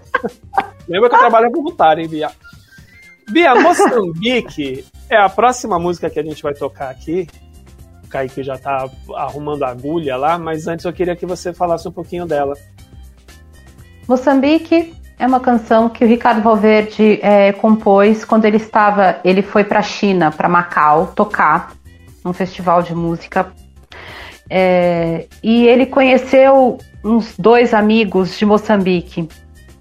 [0.89, 2.31] Lembra que eu trabalho voluntário, hein, Bia?
[3.29, 7.27] Bia, Moçambique é a próxima música que a gente vai tocar aqui.
[8.05, 11.89] O Kaique já tá arrumando a agulha lá, mas antes eu queria que você falasse
[11.89, 12.55] um pouquinho dela.
[14.07, 19.65] Moçambique é uma canção que o Ricardo Valverde é, compôs quando ele estava, ele foi
[19.65, 21.80] para a China, para Macau, tocar
[22.25, 23.53] num festival de música.
[24.49, 29.29] É, e ele conheceu uns dois amigos de Moçambique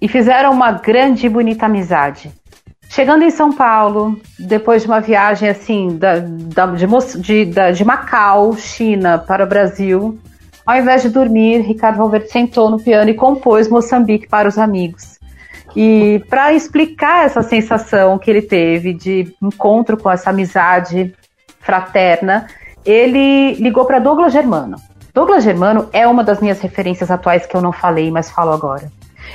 [0.00, 2.30] e fizeram uma grande e bonita amizade.
[2.88, 6.86] Chegando em São Paulo, depois de uma viagem assim da, da- de,
[7.20, 10.18] de- da- de Macau, China, para o Brasil,
[10.66, 15.18] ao invés de dormir, Ricardo Valverde sentou no piano e compôs Moçambique para os amigos.
[15.76, 21.14] E para explicar essa sensação que ele teve de encontro com essa amizade
[21.60, 22.46] fraterna,
[22.84, 24.76] ele ligou para Douglas Germano.
[25.14, 28.90] Douglas Germano é uma das minhas referências atuais que eu não falei, mas falo agora.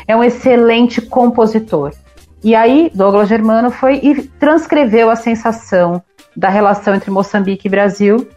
[0.07, 1.91] É um excelente compositor.
[2.43, 6.01] E aí, Douglas Germano foi e transcreveu a sensação
[6.35, 8.27] da relação entre Moçambique e Brasil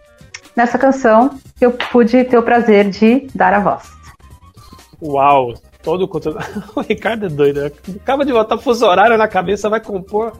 [0.56, 3.90] nessa canção que eu pude ter o prazer de dar a voz.
[5.02, 5.54] Uau!
[5.82, 6.38] Todo o conteúdo.
[6.74, 7.62] O Ricardo é doido.
[7.62, 7.70] né?
[8.00, 10.32] Acaba de botar fuso horário na cabeça, vai compor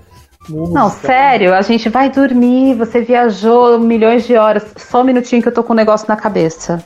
[0.48, 0.78] música.
[0.78, 4.64] Não, sério, a gente vai dormir, você viajou milhões de horas.
[4.76, 6.84] Só um minutinho que eu tô com um negócio na cabeça.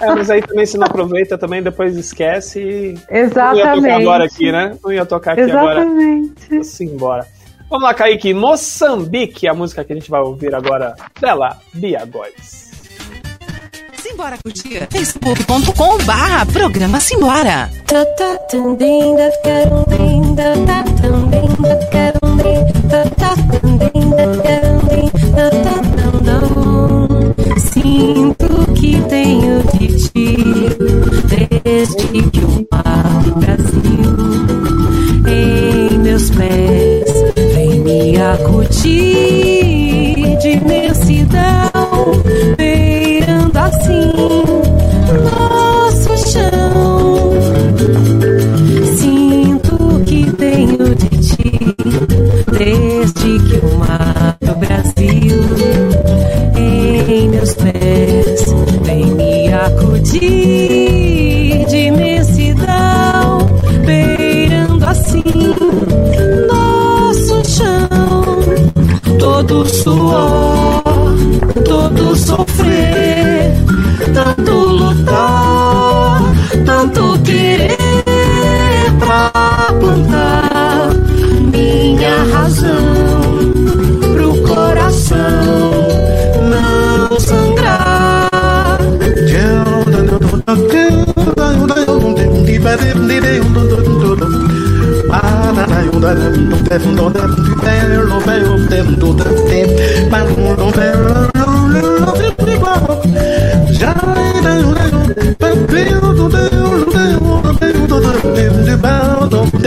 [0.00, 2.94] É, mas aí também se não aproveita, também depois esquece e.
[3.10, 3.82] Não ia Exatamente.
[3.82, 4.76] tocar agora aqui, né?
[4.82, 5.80] Não ia tocar aqui agora.
[5.80, 6.64] Exatamente.
[6.64, 7.26] Simbora.
[7.70, 8.34] Vamos lá, Kaique.
[8.34, 12.64] Moçambique, a música que a gente vai ouvir agora dela, Bia Góes.
[13.96, 14.86] Simbora curtir.
[14.90, 17.70] facebook.com barra programa Simbora.
[17.86, 18.38] Ta ta
[27.56, 30.36] Sinto que tenho de ti
[31.64, 34.16] desde que o mar do Brasil
[35.26, 37.12] em meus pés
[37.54, 39.44] vem me acudir
[40.38, 42.22] de imensidão
[42.56, 44.12] beirando assim
[45.24, 47.32] nosso chão.
[48.96, 49.76] Sinto
[50.06, 52.13] que tenho de ti
[52.58, 55.42] desde que o mar do Brasil
[56.56, 58.44] em meus pés
[58.82, 60.24] vem me acudir
[61.66, 63.38] de imensidão,
[63.84, 65.22] beirando assim
[66.48, 68.38] nosso chão.
[69.18, 70.82] Todo suor,
[71.64, 73.52] todo sofrer,
[74.12, 76.22] tanto lutar,
[76.64, 77.76] tanto querer
[78.98, 79.32] pra
[79.80, 81.13] plantar
[81.54, 82.70] minha razão
[84.12, 85.70] pro coração
[86.50, 87.94] não sangrar.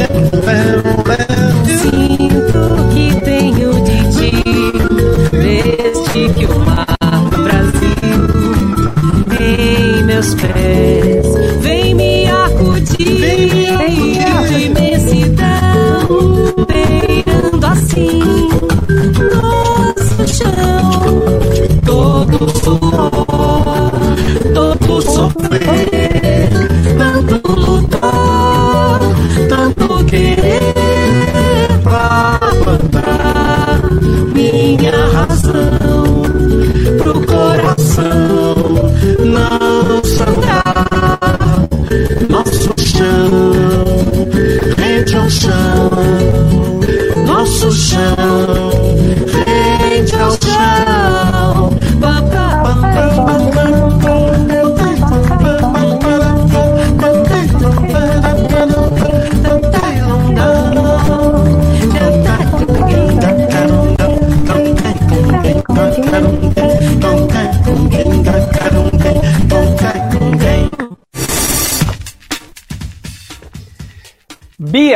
[0.07, 0.86] Sinto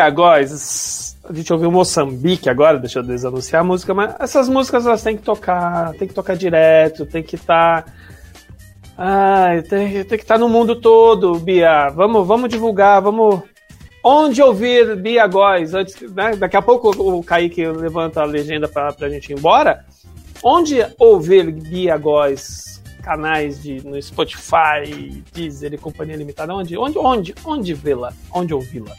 [0.10, 1.18] Góes.
[1.28, 5.16] A gente ouviu Moçambique agora, deixa eu desanunciar a música, mas essas músicas elas têm
[5.16, 7.86] que tocar, tem que tocar direto, tem que estar.
[8.98, 11.90] Ai, tem, tem que estar no mundo todo, Bia.
[11.90, 13.42] Vamos, vamos divulgar, vamos.
[14.04, 15.74] Onde ouvir Bia Góes?
[15.74, 16.36] Antes, né?
[16.36, 19.86] Daqui a pouco o Kaique levanta a legenda para a gente ir embora.
[20.44, 22.82] Onde ouvir Bia Góes?
[23.04, 26.54] Canais de, no Spotify, Deezer e Companhia Limitada.
[26.54, 28.12] Onde, onde, onde, onde vê-la?
[28.34, 28.96] Onde ouvi-la?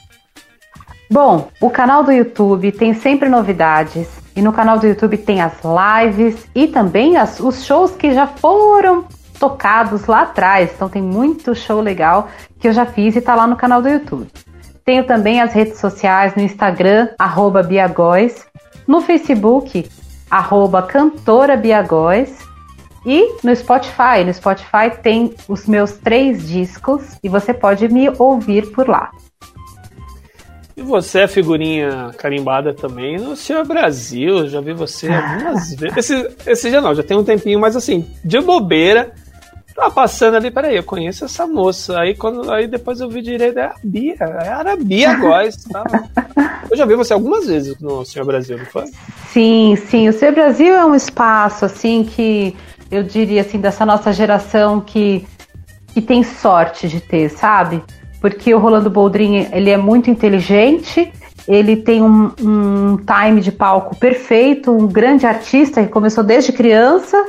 [1.12, 4.08] Bom, o canal do YouTube tem sempre novidades.
[4.34, 8.26] E no canal do YouTube tem as lives e também as- os shows que já
[8.26, 9.04] foram
[9.38, 10.70] tocados lá atrás.
[10.74, 13.90] Então tem muito show legal que eu já fiz e tá lá no canal do
[13.90, 14.26] YouTube.
[14.86, 18.46] Tenho também as redes sociais no Instagram, arroba Biagóis,
[18.88, 19.86] no Facebook,
[20.30, 22.38] arroba Cantora Biagóis,
[23.04, 24.24] e no Spotify.
[24.24, 29.10] No Spotify tem os meus três discos e você pode me ouvir por lá.
[30.76, 34.48] E você é figurinha carimbada também no Senhor Brasil.
[34.48, 35.96] Já vi você algumas vezes.
[35.96, 39.12] Esse, esse já não, já tem um tempinho, mas assim, de bobeira.
[39.74, 41.98] Tava passando ali, peraí, eu conheço essa moça.
[41.98, 45.64] Aí, quando, aí depois eu vi direito, é a Bia, era a Bia Góes.
[45.64, 46.08] Tava.
[46.70, 48.84] Eu já vi você algumas vezes no Senhor Brasil, não foi?
[49.28, 50.08] Sim, sim.
[50.08, 52.54] O Ser Brasil é um espaço assim que
[52.90, 55.26] eu diria assim dessa nossa geração que
[55.92, 57.82] que tem sorte de ter, sabe?
[58.22, 61.12] Porque o Rolando Boldrin, ele é muito inteligente,
[61.46, 67.26] ele tem um, um time de palco perfeito, um grande artista que começou desde criança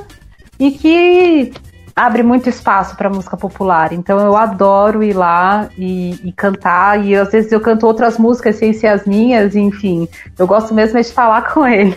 [0.60, 1.52] e que
[1.96, 3.92] abre muito espaço para música popular.
[3.92, 7.04] Então eu adoro ir lá e, e, cantar.
[7.04, 10.08] E às vezes eu canto outras músicas sem ser as minhas, enfim.
[10.38, 11.96] Eu gosto mesmo de falar com ele.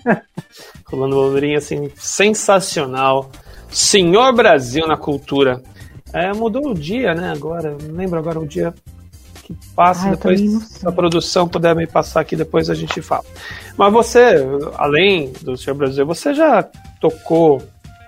[0.88, 3.30] Rolando Boldrin, assim, sensacional.
[3.68, 5.62] Senhor Brasil na cultura.
[6.16, 7.30] É, mudou o dia, né?
[7.30, 8.72] Agora, não lembro agora o dia
[9.42, 13.24] que passa, Ai, depois se a produção puder me passar aqui, depois a gente fala.
[13.76, 14.36] Mas você,
[14.76, 16.62] além do Senhor Brasil, você já
[17.00, 17.62] tocou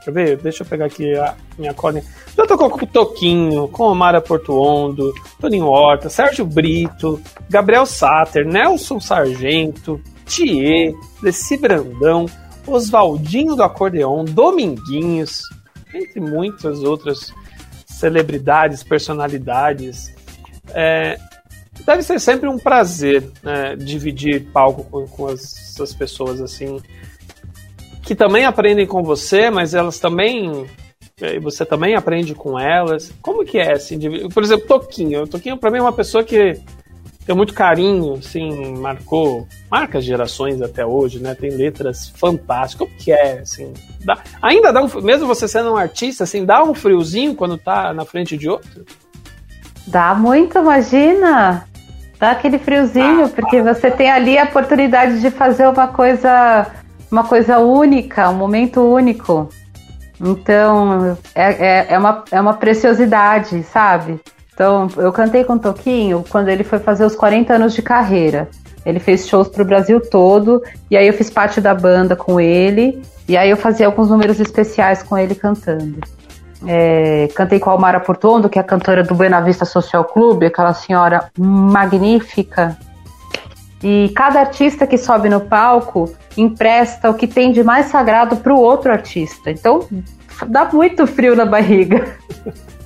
[0.09, 0.37] Quer ver?
[0.39, 2.03] Deixa eu pegar aqui a minha colinha.
[2.35, 9.01] Já tocou com o Toquinho, com Omara Portuondo, Toninho Horta, Sérgio Brito, Gabriel Sater, Nelson
[9.01, 12.25] Sargento, Thier, Desi Brandão,
[12.67, 15.43] Oswaldinho do Acordeon, Dominguinhos,
[15.93, 17.35] entre muitas outras
[17.99, 20.15] celebridades, personalidades.
[20.75, 21.19] É,
[21.85, 26.81] deve ser sempre um prazer né, dividir palco com, com as, as pessoas assim
[28.03, 30.67] que também aprendem com você, mas elas também
[31.43, 33.13] você também aprende com elas.
[33.21, 33.99] Como que é assim?
[34.29, 35.27] Por exemplo, Toquinho.
[35.27, 36.59] Toquinho para mim é uma pessoa que
[37.29, 41.35] tem muito carinho, assim, marcou, marca gerações até hoje, né?
[41.35, 42.89] Tem letras fantásticas.
[42.89, 43.75] Como que é, assim?
[44.03, 47.93] Dá, ainda dá um, mesmo você sendo um artista, assim, dá um friozinho quando tá
[47.93, 48.83] na frente de outro?
[49.87, 51.67] Dá muito, imagina.
[52.19, 56.67] Dá aquele friozinho, ah, porque você tem ali a oportunidade de fazer uma coisa
[57.11, 59.51] uma coisa única, um momento único.
[60.19, 64.19] Então, é, é, é, uma, é uma preciosidade, sabe?
[64.59, 68.49] Então, eu cantei com o Toquinho quando ele foi fazer os 40 anos de carreira.
[68.85, 73.01] Ele fez shows pro Brasil todo, e aí eu fiz parte da banda com ele,
[73.29, 76.01] e aí eu fazia alguns números especiais com ele cantando.
[76.67, 80.43] É, cantei com a Almara Portondo, que é a cantora do Buena Vista Social Club,
[80.43, 82.77] aquela senhora magnífica.
[83.81, 88.53] E cada artista que sobe no palco empresta o que tem de mais sagrado para
[88.53, 89.53] o outro artista.
[89.53, 89.87] Então,
[90.49, 92.09] dá muito frio na barriga.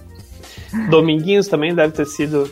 [0.89, 2.51] Dominguinhos também deve ter sido.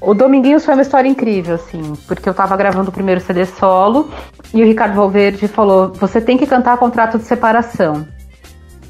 [0.00, 4.10] O Dominguinhos foi uma história incrível, assim, porque eu tava gravando o primeiro CD solo
[4.52, 8.06] e o Ricardo Valverde falou: você tem que cantar contrato de separação.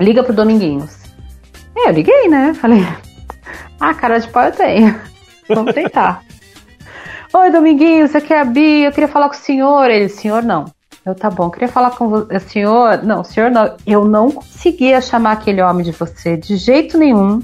[0.01, 0.97] Liga pro Dominguinhos.
[1.77, 2.55] E eu liguei, né?
[2.55, 2.85] Falei:
[3.79, 5.01] ah, cara de pau eu tenho.
[5.49, 6.23] Vamos tentar.
[7.35, 9.91] Oi, Dominguinhos, aqui é a Bia, eu queria falar com o senhor.
[9.91, 10.67] Ele, senhor, não.
[11.05, 13.03] Eu, tá bom, queria falar com o senhor.
[13.03, 13.77] Não, senhor não.
[13.87, 17.41] Eu não conseguia chamar aquele homem de você de jeito nenhum.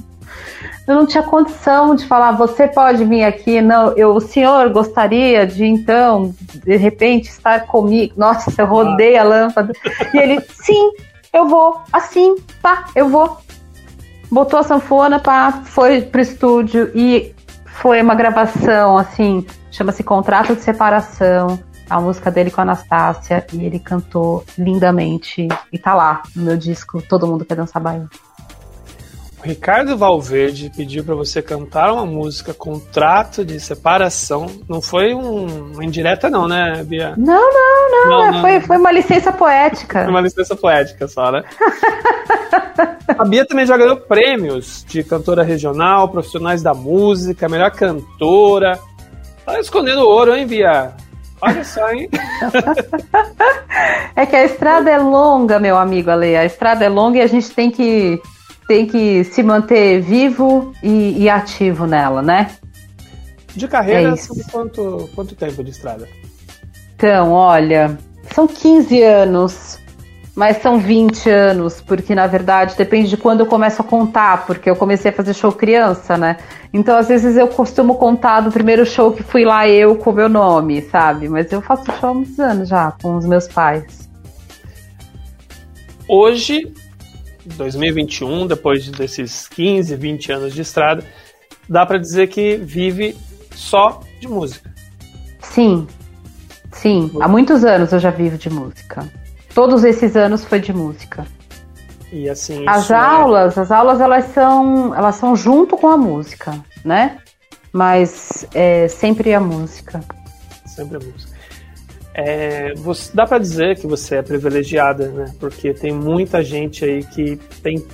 [0.87, 3.61] Eu não tinha condição de falar, você pode vir aqui.
[3.61, 8.15] Não, eu, o senhor gostaria de então, de repente, estar comigo.
[8.17, 9.73] Nossa, eu rodei a lâmpada.
[10.15, 10.93] E ele, sim,
[11.33, 13.39] eu vou, assim, tá, eu vou.
[14.31, 20.63] Botou a sanfona, pá, foi pro estúdio e foi uma gravação, assim, chama-se Contrato de
[20.63, 21.59] Separação
[21.89, 26.57] a música dele com a Anastácia e ele cantou lindamente e tá lá no meu
[26.57, 28.09] disco Todo Mundo Quer Dançar Baião.
[29.49, 34.47] Ricardo Valverde pediu para você cantar uma música Contrato de Separação.
[34.69, 37.15] Não foi um, uma indireta não, né, Bia?
[37.17, 38.09] Não, não, não.
[38.11, 40.03] não, não foi, foi uma licença poética.
[40.03, 41.45] Foi uma licença poética só, né?
[43.19, 48.79] a Bia também já ganhou prêmios de cantora regional, profissionais da música, melhor cantora.
[49.47, 50.93] Tá escondendo ouro, hein, Bia?
[51.41, 52.11] Olha só, hein?
[54.15, 56.37] é que a estrada é longa, meu amigo Ale.
[56.37, 58.21] A estrada é longa e a gente tem que,
[58.69, 62.51] tem que se manter vivo e, e ativo nela, né?
[63.57, 66.07] De carreira, é quanto, quanto tempo de estrada?
[66.95, 67.99] Então, olha,
[68.33, 69.81] são 15 anos
[70.39, 74.71] mas são 20 anos, porque na verdade depende de quando eu começo a contar, porque
[74.71, 76.37] eu comecei a fazer show criança, né?
[76.73, 80.13] Então às vezes eu costumo contar do primeiro show que fui lá eu com o
[80.13, 81.29] meu nome, sabe?
[81.29, 84.09] Mas eu faço show há muitos anos já, com os meus pais.
[86.09, 86.73] Hoje,
[87.57, 91.05] 2021, depois desses 15, 20 anos de estrada,
[91.69, 93.17] dá para dizer que vive
[93.55, 94.73] só de música.
[95.41, 95.87] Sim,
[96.73, 97.11] sim.
[97.21, 99.09] Há muitos anos eu já vivo de música
[99.59, 101.27] todos esses anos foi de música.
[102.13, 103.61] E assim, as aulas, é...
[103.61, 107.19] as aulas elas são, elas são junto com a música, né?
[107.73, 110.01] Mas é sempre a música.
[110.65, 111.38] Sempre a música.
[112.21, 115.33] É, você, dá para dizer que você é privilegiada, né?
[115.39, 117.87] Porque tem muita gente aí que tem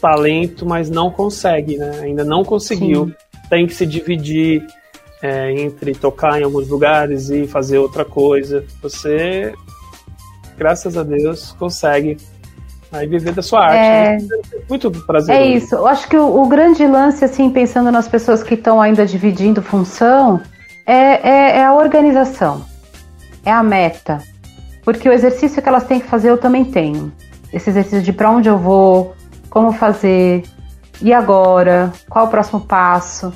[0.00, 2.00] talento, mas não consegue, né?
[2.00, 3.08] Ainda não conseguiu.
[3.08, 3.14] Sim.
[3.50, 4.66] Tem que se dividir
[5.22, 8.64] é, entre tocar em alguns lugares e fazer outra coisa.
[8.82, 9.52] Você
[10.56, 12.16] graças a Deus, consegue
[12.92, 13.76] Aí viver da sua arte.
[13.76, 14.16] É.
[14.16, 14.28] Né?
[14.68, 15.44] Muito prazeroso.
[15.44, 15.74] É isso.
[15.76, 19.62] Eu acho que o, o grande lance, assim, pensando nas pessoas que estão ainda dividindo
[19.62, 20.40] função,
[20.84, 22.64] é, é, é a organização.
[23.44, 24.22] É a meta.
[24.84, 27.12] Porque o exercício que elas têm que fazer eu também tenho.
[27.52, 29.14] Esse exercício de para onde eu vou,
[29.48, 30.44] como fazer,
[31.02, 33.32] e agora, qual o próximo passo.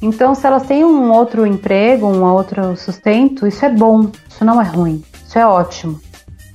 [0.00, 4.60] Então, se elas têm um outro emprego, um outro sustento, isso é bom, isso não
[4.60, 6.00] é ruim, isso é ótimo.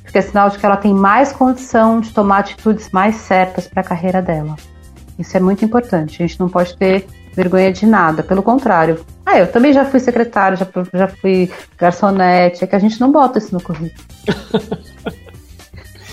[0.01, 3.81] Porque é sinal de que ela tem mais condição de tomar atitudes mais certas para
[3.81, 4.55] a carreira dela.
[5.19, 6.21] Isso é muito importante.
[6.23, 9.03] A gente não pode ter vergonha de nada, pelo contrário.
[9.25, 13.11] Ah, eu também já fui secretária, já, já fui garçonete, é que a gente não
[13.11, 14.05] bota isso no currículo.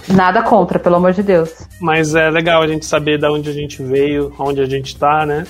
[0.09, 1.69] Nada contra, pelo amor de Deus.
[1.81, 5.25] Mas é legal a gente saber de onde a gente veio, onde a gente tá,
[5.25, 5.47] né?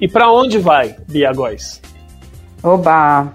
[0.00, 1.80] E para onde vai, Bia Góes?
[2.62, 3.32] Oba!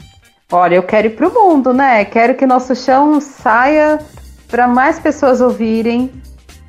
[0.52, 2.06] Olha, eu quero ir pro mundo, né?
[2.06, 4.00] Quero que nosso chão saia
[4.48, 6.12] para mais pessoas ouvirem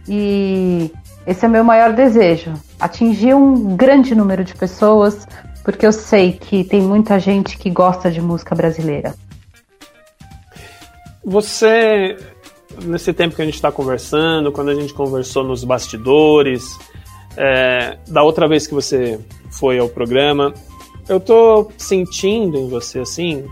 [0.08, 0.90] e
[1.26, 5.26] esse é o meu maior desejo, atingir um grande número de pessoas,
[5.64, 9.14] porque eu sei que tem muita gente que gosta de música brasileira.
[11.24, 12.16] Você,
[12.82, 16.78] nesse tempo que a gente está conversando, quando a gente conversou nos bastidores,
[17.36, 19.18] é, da outra vez que você
[19.50, 20.52] foi ao programa,
[21.08, 23.46] eu tô sentindo em você assim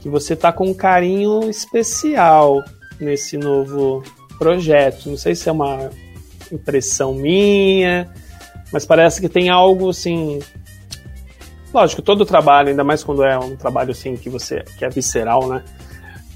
[0.00, 2.62] que você tá com um carinho especial
[3.00, 4.02] nesse novo
[4.38, 5.08] projeto.
[5.08, 5.90] Não sei se é uma
[6.52, 8.10] impressão minha,
[8.72, 10.40] mas parece que tem algo assim.
[11.72, 15.48] Lógico, todo trabalho, ainda mais quando é um trabalho assim que você que é visceral,
[15.48, 15.62] né?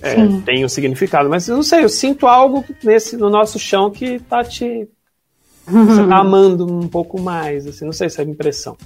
[0.00, 3.90] É, tem um significado, mas eu não sei, eu sinto algo nesse no nosso chão
[3.90, 4.88] que tá te
[5.66, 8.76] você tá amando um pouco mais, assim, não sei se é impressão.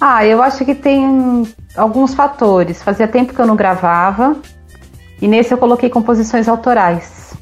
[0.00, 1.04] Ah, eu acho que tem
[1.76, 2.82] alguns fatores.
[2.82, 4.36] Fazia tempo que eu não gravava
[5.20, 7.34] e nesse eu coloquei composições autorais.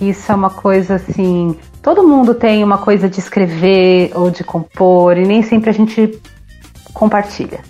[0.00, 1.56] Isso é uma coisa assim.
[1.82, 6.20] Todo mundo tem uma coisa de escrever ou de compor e nem sempre a gente
[6.92, 7.60] compartilha.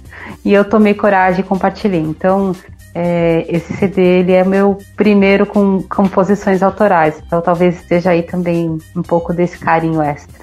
[0.45, 2.01] E eu tomei coragem e compartilhei.
[2.01, 2.55] Então,
[2.95, 8.78] é, esse CD ele é meu primeiro com composições autorais, então talvez esteja aí também
[8.97, 10.41] um pouco desse carinho extra.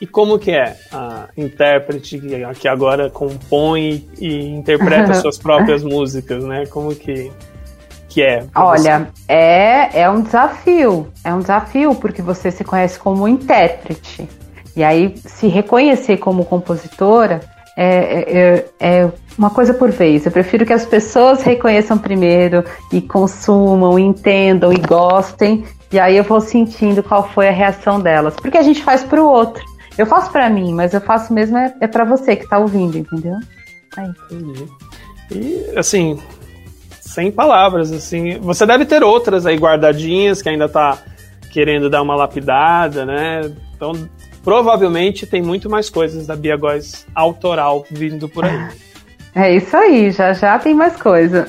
[0.00, 2.20] E como que é a intérprete
[2.60, 6.66] que agora compõe e interpreta suas próprias músicas, né?
[6.66, 7.32] Como que,
[8.16, 8.46] que é?
[8.54, 14.26] Olha, é, é um desafio, é um desafio porque você se conhece como intérprete
[14.74, 17.40] e aí se reconhecer como compositora
[17.76, 20.24] é, é, é, uma coisa por vez.
[20.24, 25.66] Eu prefiro que as pessoas reconheçam primeiro e consumam, entendam e gostem.
[25.92, 28.34] E aí eu vou sentindo qual foi a reação delas.
[28.34, 29.62] Porque a gente faz para o outro.
[29.98, 32.96] Eu faço para mim, mas eu faço mesmo é, é para você que está ouvindo,
[32.96, 33.34] entendeu?
[33.94, 34.10] Aí.
[34.30, 34.66] Entendi.
[35.30, 36.18] E assim,
[37.16, 40.98] sem palavras, assim, você deve ter outras aí guardadinhas que ainda tá
[41.50, 43.50] querendo dar uma lapidada, né?
[43.74, 43.92] Então
[44.44, 48.68] provavelmente tem muito mais coisas da Bia Góes autoral vindo por aí.
[49.38, 51.46] É isso aí, já já tem mais coisa.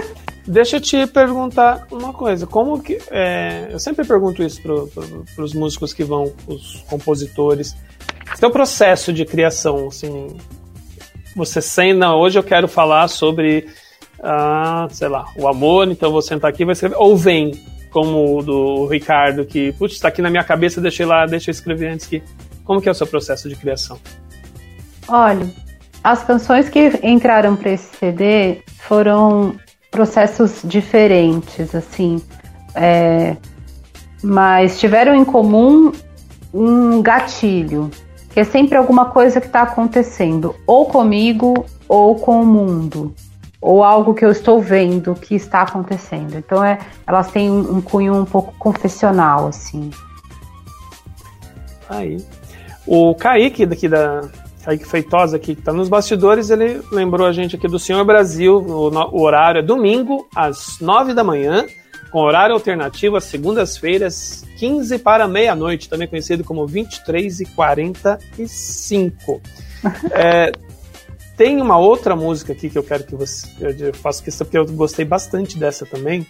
[0.46, 2.46] Deixa eu te perguntar uma coisa.
[2.46, 2.98] Como que.
[3.10, 7.74] É, eu sempre pergunto isso para os músicos que vão, os compositores.
[8.34, 10.36] Seu processo de criação, assim.
[11.34, 12.14] Você senta.
[12.14, 13.66] Hoje eu quero falar sobre.
[14.22, 16.96] Ah, sei lá, o amor, então vou sentar aqui e vou escrever.
[16.96, 17.52] Ou vem
[17.90, 21.52] como o do Ricardo, que, putz, está aqui na minha cabeça, deixei lá, deixa eu
[21.52, 22.22] escrever antes que.
[22.64, 23.98] Como que é o seu processo de criação?
[25.08, 25.50] Olha,
[26.04, 29.56] as canções que entraram para esse CD foram
[29.90, 32.22] processos diferentes, assim,
[32.76, 33.36] é,
[34.22, 35.90] mas tiveram em comum
[36.54, 37.90] um gatilho,
[38.32, 43.12] que é sempre alguma coisa que está acontecendo, ou comigo ou com o mundo
[43.60, 46.38] ou algo que eu estou vendo que está acontecendo.
[46.38, 49.90] Então é, elas têm um, um cunho um pouco confessional, assim.
[51.88, 52.24] Aí.
[52.86, 54.22] O Kaique daqui da.
[54.64, 58.58] Kaique Feitosa aqui, que está nos bastidores, ele lembrou a gente aqui do Senhor Brasil.
[58.58, 61.64] O, o horário é domingo, às 9 da manhã,
[62.10, 69.40] com horário alternativo às segundas-feiras, 15 para meia-noite, também conhecido como 23 e 45.
[70.12, 70.52] é,
[71.40, 73.48] tem uma outra música aqui que eu quero que você.
[73.58, 76.26] Eu faço questão, porque eu gostei bastante dessa também,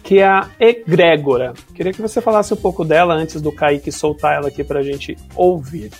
[0.00, 1.54] que é a Egrégora.
[1.74, 5.18] Queria que você falasse um pouco dela antes do Kaique soltar ela aqui pra gente
[5.34, 5.90] ouvir.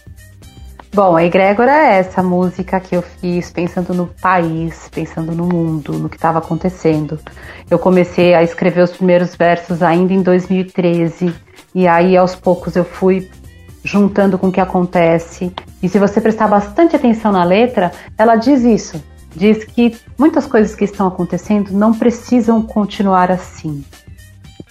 [0.95, 5.95] Bom, a Egrégora é essa música que eu fiz pensando no país, pensando no mundo,
[5.95, 7.19] no que estava acontecendo.
[7.69, 11.35] Eu comecei a escrever os primeiros versos ainda em 2013,
[11.75, 13.29] e aí aos poucos eu fui
[13.83, 15.53] juntando com o que acontece.
[15.83, 19.03] E se você prestar bastante atenção na letra, ela diz isso.
[19.35, 23.85] Diz que muitas coisas que estão acontecendo não precisam continuar assim.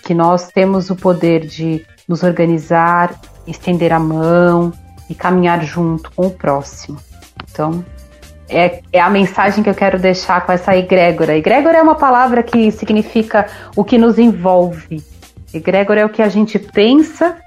[0.03, 3.13] que nós temos o poder de nos organizar,
[3.45, 4.71] estender a mão
[5.09, 6.97] e caminhar junto com o próximo.
[7.51, 7.83] Então,
[8.49, 11.37] é, é a mensagem que eu quero deixar com essa egrégora.
[11.37, 15.03] Egrégora é uma palavra que significa o que nos envolve.
[15.53, 17.37] Egrégora é o que a gente pensa,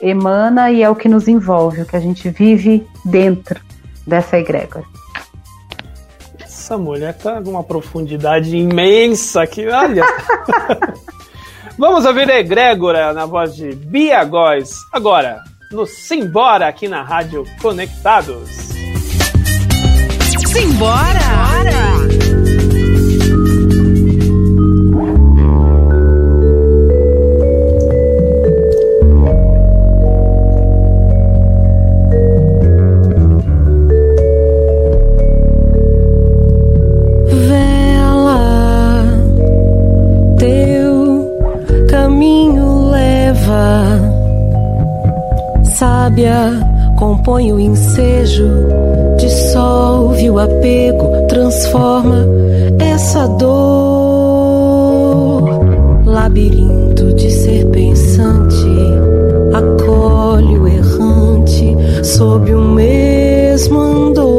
[0.00, 3.60] emana e é o que nos envolve, o que a gente vive dentro
[4.06, 4.84] dessa egrégora.
[6.40, 10.04] Essa mulher tá com uma profundidade imensa aqui, olha.
[11.78, 14.76] Vamos ouvir a egrégora na voz de Bia Góes.
[14.92, 18.48] Agora, no Simbora aqui na Rádio Conectados.
[20.46, 21.24] Simbora!
[21.64, 21.93] Vela,
[46.24, 46.50] sábia,
[46.96, 48.48] compõe o ensejo,
[49.18, 52.26] dissolve o apego, transforma
[52.78, 54.64] essa dor,
[56.06, 58.66] labirinto de ser pensante,
[59.52, 64.33] acolhe o errante sob o mesmo andor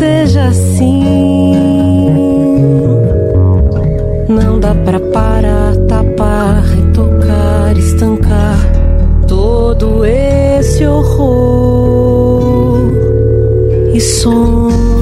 [0.00, 1.52] seja assim.
[4.28, 8.56] Não dá pra parar, tapar, retocar, estancar
[9.28, 12.80] todo esse horror
[13.92, 14.99] e sonha,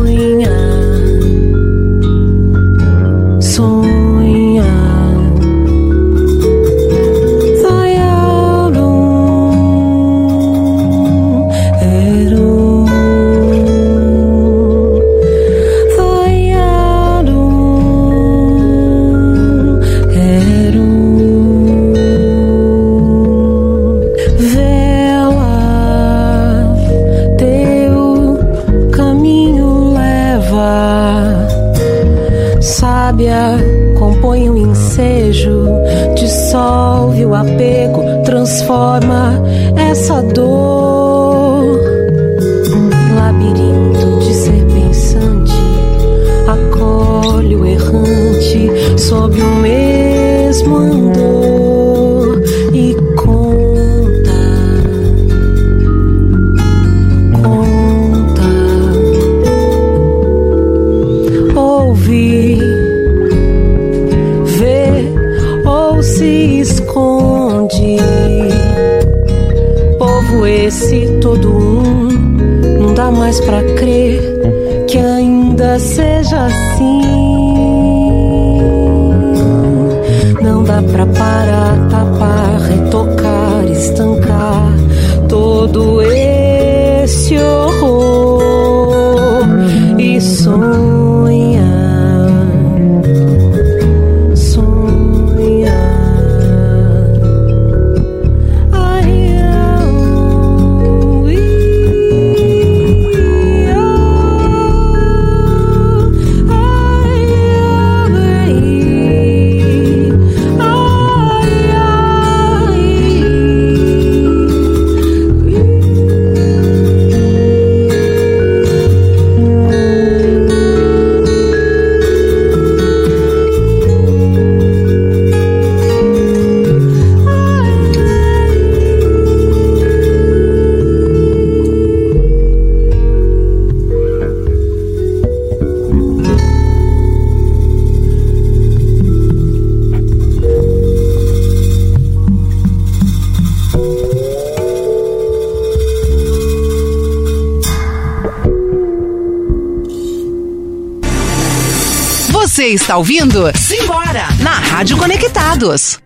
[152.69, 155.99] Está ouvindo Simbora na Rádio Conectados.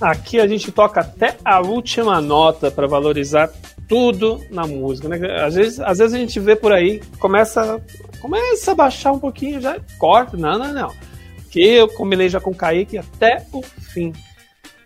[0.00, 3.50] Aqui a gente toca até a última nota para valorizar
[3.88, 5.18] tudo na música, né?
[5.44, 7.82] Às vezes, às vezes a gente vê por aí, começa,
[8.20, 10.36] começa a baixar um pouquinho, já corta.
[10.36, 10.92] Não, não, não.
[11.50, 14.12] Que eu combinei já com o Kaique até o fim.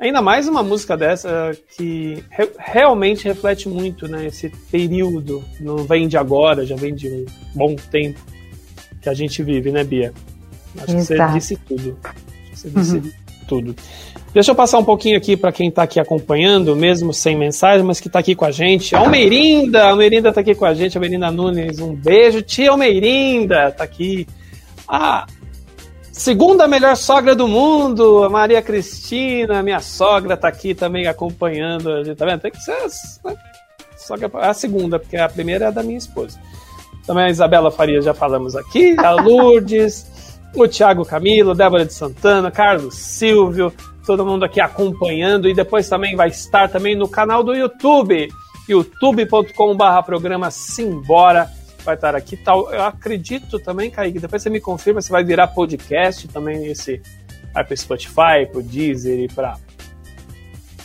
[0.00, 4.28] Ainda mais uma música dessa que re realmente reflete muito, né?
[4.28, 8.30] Esse período, não vem de agora, já vem de um bom tempo
[9.01, 10.12] que a gente vive, né, Bia?
[10.78, 11.32] Acho Exato.
[11.32, 11.98] que você disse tudo.
[12.55, 13.11] Você disse uhum.
[13.48, 13.76] tudo.
[14.32, 17.98] Deixa eu passar um pouquinho aqui para quem está aqui acompanhando, mesmo sem mensagem, mas
[17.98, 18.94] que está aqui com a gente.
[18.94, 22.40] Almeirinda, Almeirinda está aqui com a gente, Almeirinda Nunes, um beijo.
[22.42, 24.26] Tia Almeirinda está aqui.
[24.86, 25.26] A
[26.12, 31.90] segunda melhor sogra do mundo, a Maria Cristina, minha sogra, está aqui também acompanhando.
[31.90, 32.40] A gente, tá vendo?
[32.40, 32.78] Tem que ser
[33.24, 33.36] né?
[33.96, 36.38] sogra, a segunda, porque a primeira é a da minha esposa.
[37.07, 38.96] Também a Isabela Faria, já falamos aqui.
[38.98, 43.72] A Lourdes, o Thiago Camilo, Débora de Santana, Carlos Silvio,
[44.07, 48.28] todo mundo aqui acompanhando e depois também vai estar também no canal do YouTube,
[48.68, 51.48] youtube.com/barra programa Simbora.
[51.84, 52.72] Vai estar aqui tal.
[52.72, 57.01] Eu acredito também, Kaique, depois você me confirma se vai virar podcast também esse
[57.53, 59.57] vai para Spotify, para o Deezer e para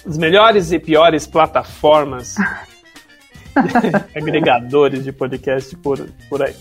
[0.06, 2.36] as melhores e piores plataformas
[4.16, 6.56] agregadores de podcast por, por aí.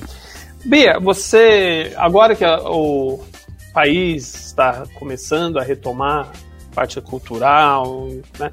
[0.64, 3.22] Bia, você agora que a, o
[3.72, 6.30] país está começando a retomar
[6.74, 8.50] parte cultural, né?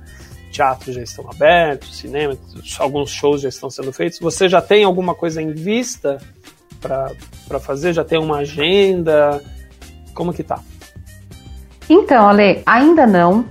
[0.52, 2.38] teatros já estão abertos, cinema,
[2.78, 4.20] alguns shows já estão sendo feitos.
[4.20, 6.18] Você já tem alguma coisa em vista
[6.80, 7.94] para fazer?
[7.94, 9.42] Já tem uma agenda?
[10.14, 10.60] Como que tá?
[11.90, 13.46] Então, Ale, ainda não,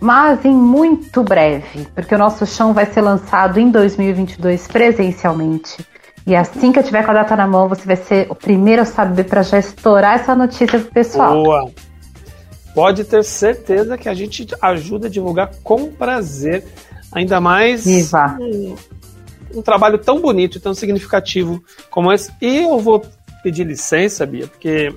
[0.00, 5.84] mas em muito breve, porque o nosso chão vai ser lançado em 2022 presencialmente.
[6.26, 8.82] E assim que eu tiver com a data na mão, você vai ser o primeiro
[8.82, 11.42] a saber para já estourar essa notícia pro pessoal.
[11.42, 11.70] Boa!
[12.76, 16.62] pode ter certeza que a gente ajuda a divulgar com prazer,
[17.10, 18.76] ainda mais um,
[19.54, 22.30] um, trabalho tão bonito e tão significativo como esse.
[22.38, 23.02] E eu vou
[23.42, 24.94] pedir licença, Bia, porque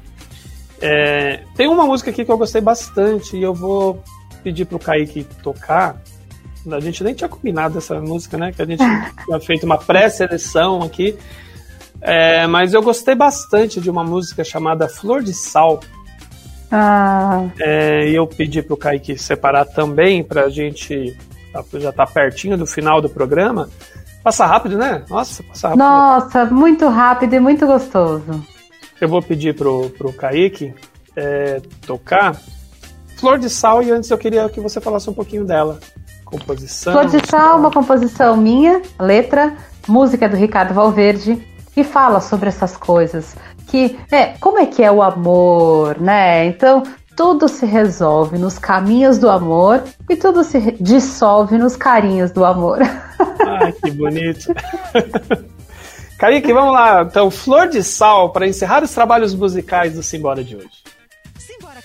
[0.82, 4.04] é, tem uma música aqui que eu gostei bastante e eu vou
[4.40, 6.02] pedir pro Kaique tocar.
[6.72, 8.52] A gente nem tinha combinado essa música, né?
[8.52, 8.84] Que a gente
[9.26, 11.18] tinha feito uma pré-seleção aqui.
[12.02, 15.82] É, mas eu gostei bastante de uma música chamada Flor de Sal,
[16.72, 17.48] ah.
[17.60, 21.18] É, e eu pedi pro Kaique separar também pra gente.
[21.52, 23.70] Tá, já tá pertinho do final do programa.
[24.24, 25.04] Passa rápido, né?
[25.10, 25.80] Nossa, passa rápido.
[25.80, 28.46] Nossa, muito rápido e muito gostoso.
[29.02, 30.74] Eu vou pedir pro, pro Kaique
[31.16, 32.40] é, tocar
[33.20, 35.80] Flor de Sal e antes eu queria que você falasse um pouquinho dela.
[36.26, 36.94] Composição.
[36.94, 39.56] Flor de Sal, uma composição minha, letra,
[39.88, 41.46] música do Ricardo Valverde,
[41.76, 43.36] e fala sobre essas coisas
[43.68, 46.46] que é como é que é o amor, né?
[46.46, 46.84] Então
[47.16, 52.80] tudo se resolve nos caminhos do amor e tudo se dissolve nos carinhos do amor.
[52.82, 54.54] Ai, que bonito.
[56.18, 57.04] Kaique, vamos lá.
[57.04, 60.79] Então, Flor de Sal para encerrar os trabalhos musicais do Simbora de hoje.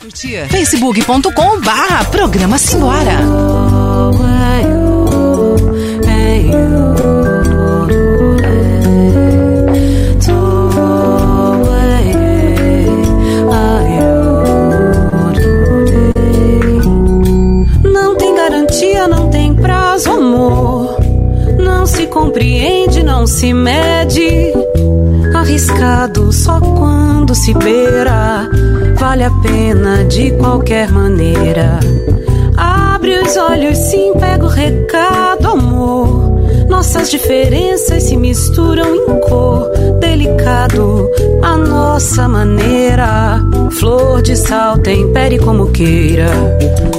[0.04, 0.48] Curtir.
[0.50, 3.24] facebook.com barra programa Simbora.
[22.34, 24.52] compreende, não se mede.
[25.44, 28.48] Arriscado só quando se beira,
[28.98, 31.78] vale a pena de qualquer maneira.
[32.56, 36.23] Abre os olhos, sim, pega o recado, amor.
[36.68, 41.10] Nossas diferenças se misturam em cor, delicado,
[41.42, 43.40] a nossa maneira.
[43.72, 46.30] Flor de sal, tempere como queira.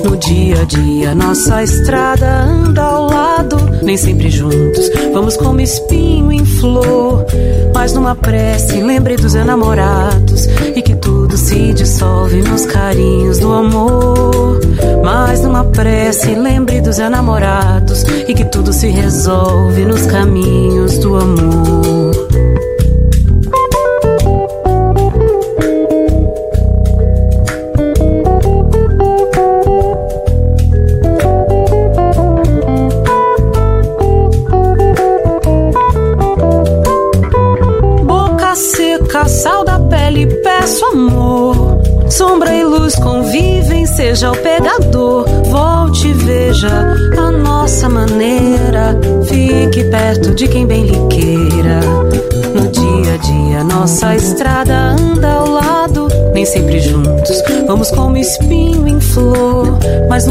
[0.04, 4.90] No dia a dia, nossa estrada anda ao lado, nem sempre juntos.
[5.14, 7.26] Vamos como espinho em flor.
[7.74, 14.60] Mas numa prece, lembre dos enamorados e que tudo se dissolve nos carinhos do amor.
[15.04, 22.05] Mas numa prece, lembre dos enamorados e que tudo se resolve nos caminhos do amor.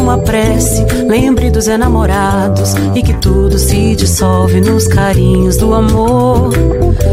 [0.04, 6.52] Numa prece, lembre dos enamorados e que tudo se dissolve nos carinhos do amor.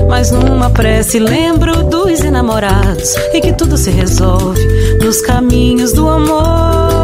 [0.09, 4.61] Mas numa prece, lembro dos enamorados e que tudo se resolve
[5.01, 7.00] nos caminhos do amor.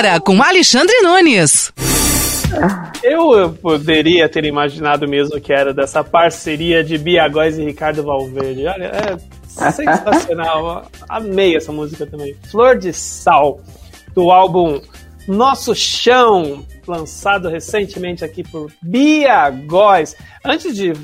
[0.00, 1.70] Simbora com Alexandre Nunes.
[3.02, 8.66] Eu poderia ter imaginado mesmo que era dessa parceria de Bia Góes e Ricardo Valverde.
[8.66, 10.86] Olha, é sensacional.
[11.06, 12.34] Amei essa música também.
[12.50, 13.60] Flor de Sal,
[14.14, 14.80] do álbum
[15.28, 20.16] Nosso Chão, lançado recentemente aqui por Bia Góes.
[20.42, 20.94] Antes de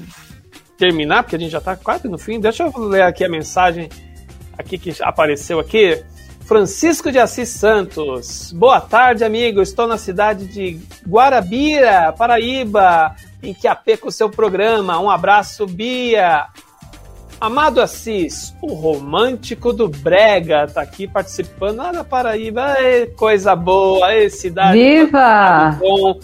[0.79, 3.91] terminar, porque a gente já está quase no fim, deixa eu ler aqui a mensagem
[4.57, 6.03] aqui que apareceu aqui.
[6.47, 8.53] Francisco de Assis Santos.
[8.53, 9.61] Boa tarde, amigo.
[9.61, 15.01] Estou na cidade de Guarabira, Paraíba, em que apeco o seu programa.
[15.01, 16.47] Um abraço, Bia.
[17.41, 22.77] Amado Assis, o romântico do Brega, tá aqui participando lá da Paraíba.
[23.17, 24.79] Coisa boa, ei, cidade.
[24.79, 25.77] Viva!
[25.81, 26.19] Bom,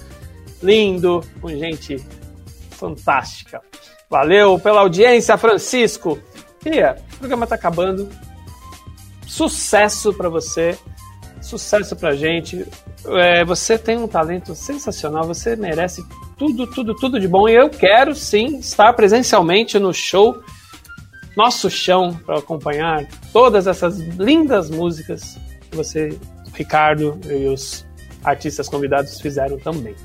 [0.63, 1.97] lindo, com gente
[2.71, 3.61] fantástica.
[4.09, 6.17] Valeu pela audiência, Francisco.
[6.63, 8.09] Bia, o programa tá acabando.
[9.33, 10.79] Sucesso para você,
[11.41, 12.67] sucesso pra gente.
[13.07, 16.05] É, você tem um talento sensacional, você merece
[16.37, 17.49] tudo, tudo, tudo de bom.
[17.49, 20.43] E eu quero sim estar presencialmente no show
[21.35, 25.39] Nosso Chão para acompanhar todas essas lindas músicas
[25.71, 26.11] que você,
[26.53, 27.87] Ricardo e os
[28.23, 29.97] artistas convidados fizeram também.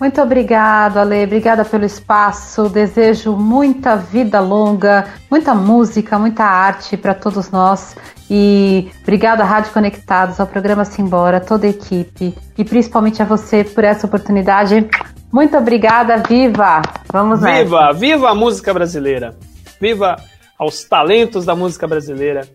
[0.00, 1.24] Muito obrigado, Ale.
[1.24, 2.68] Obrigada pelo espaço.
[2.68, 7.94] Desejo muita vida longa, muita música, muita arte para todos nós.
[8.30, 13.64] E obrigado à Rádio Conectados, ao programa Simbora, toda a equipe e principalmente a você
[13.64, 14.88] por essa oportunidade.
[15.32, 16.80] Muito obrigada, viva!
[17.12, 17.64] Vamos nessa.
[17.64, 17.92] Viva!
[17.92, 19.36] Viva a música brasileira!
[19.80, 20.16] Viva
[20.58, 22.48] aos talentos da música brasileira!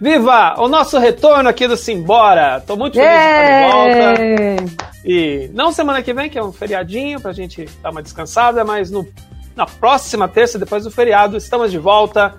[0.00, 2.62] Viva o nosso retorno aqui do Simbora!
[2.66, 4.84] Tô muito feliz de estar de volta.
[5.04, 8.90] E não semana que vem, que é um feriadinho pra gente dar uma descansada, mas
[8.90, 9.06] no,
[9.54, 12.34] na próxima terça, depois do feriado, estamos de volta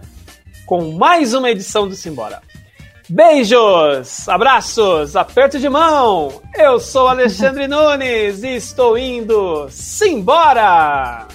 [0.66, 2.42] com mais uma edição do Simbora.
[3.08, 6.41] Beijos, abraços, aperto de mão.
[6.56, 11.28] Eu sou Alexandre Nunes e estou indo Simbora!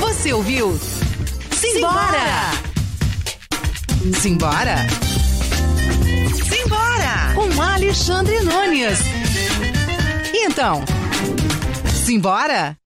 [0.00, 0.78] Você ouviu?
[1.50, 2.50] Simbora!
[4.20, 4.76] Simbora!
[6.34, 7.34] Simbora!
[7.34, 8.98] Com Alexandre Nunes.
[10.34, 10.84] E então,
[12.04, 12.76] simbora?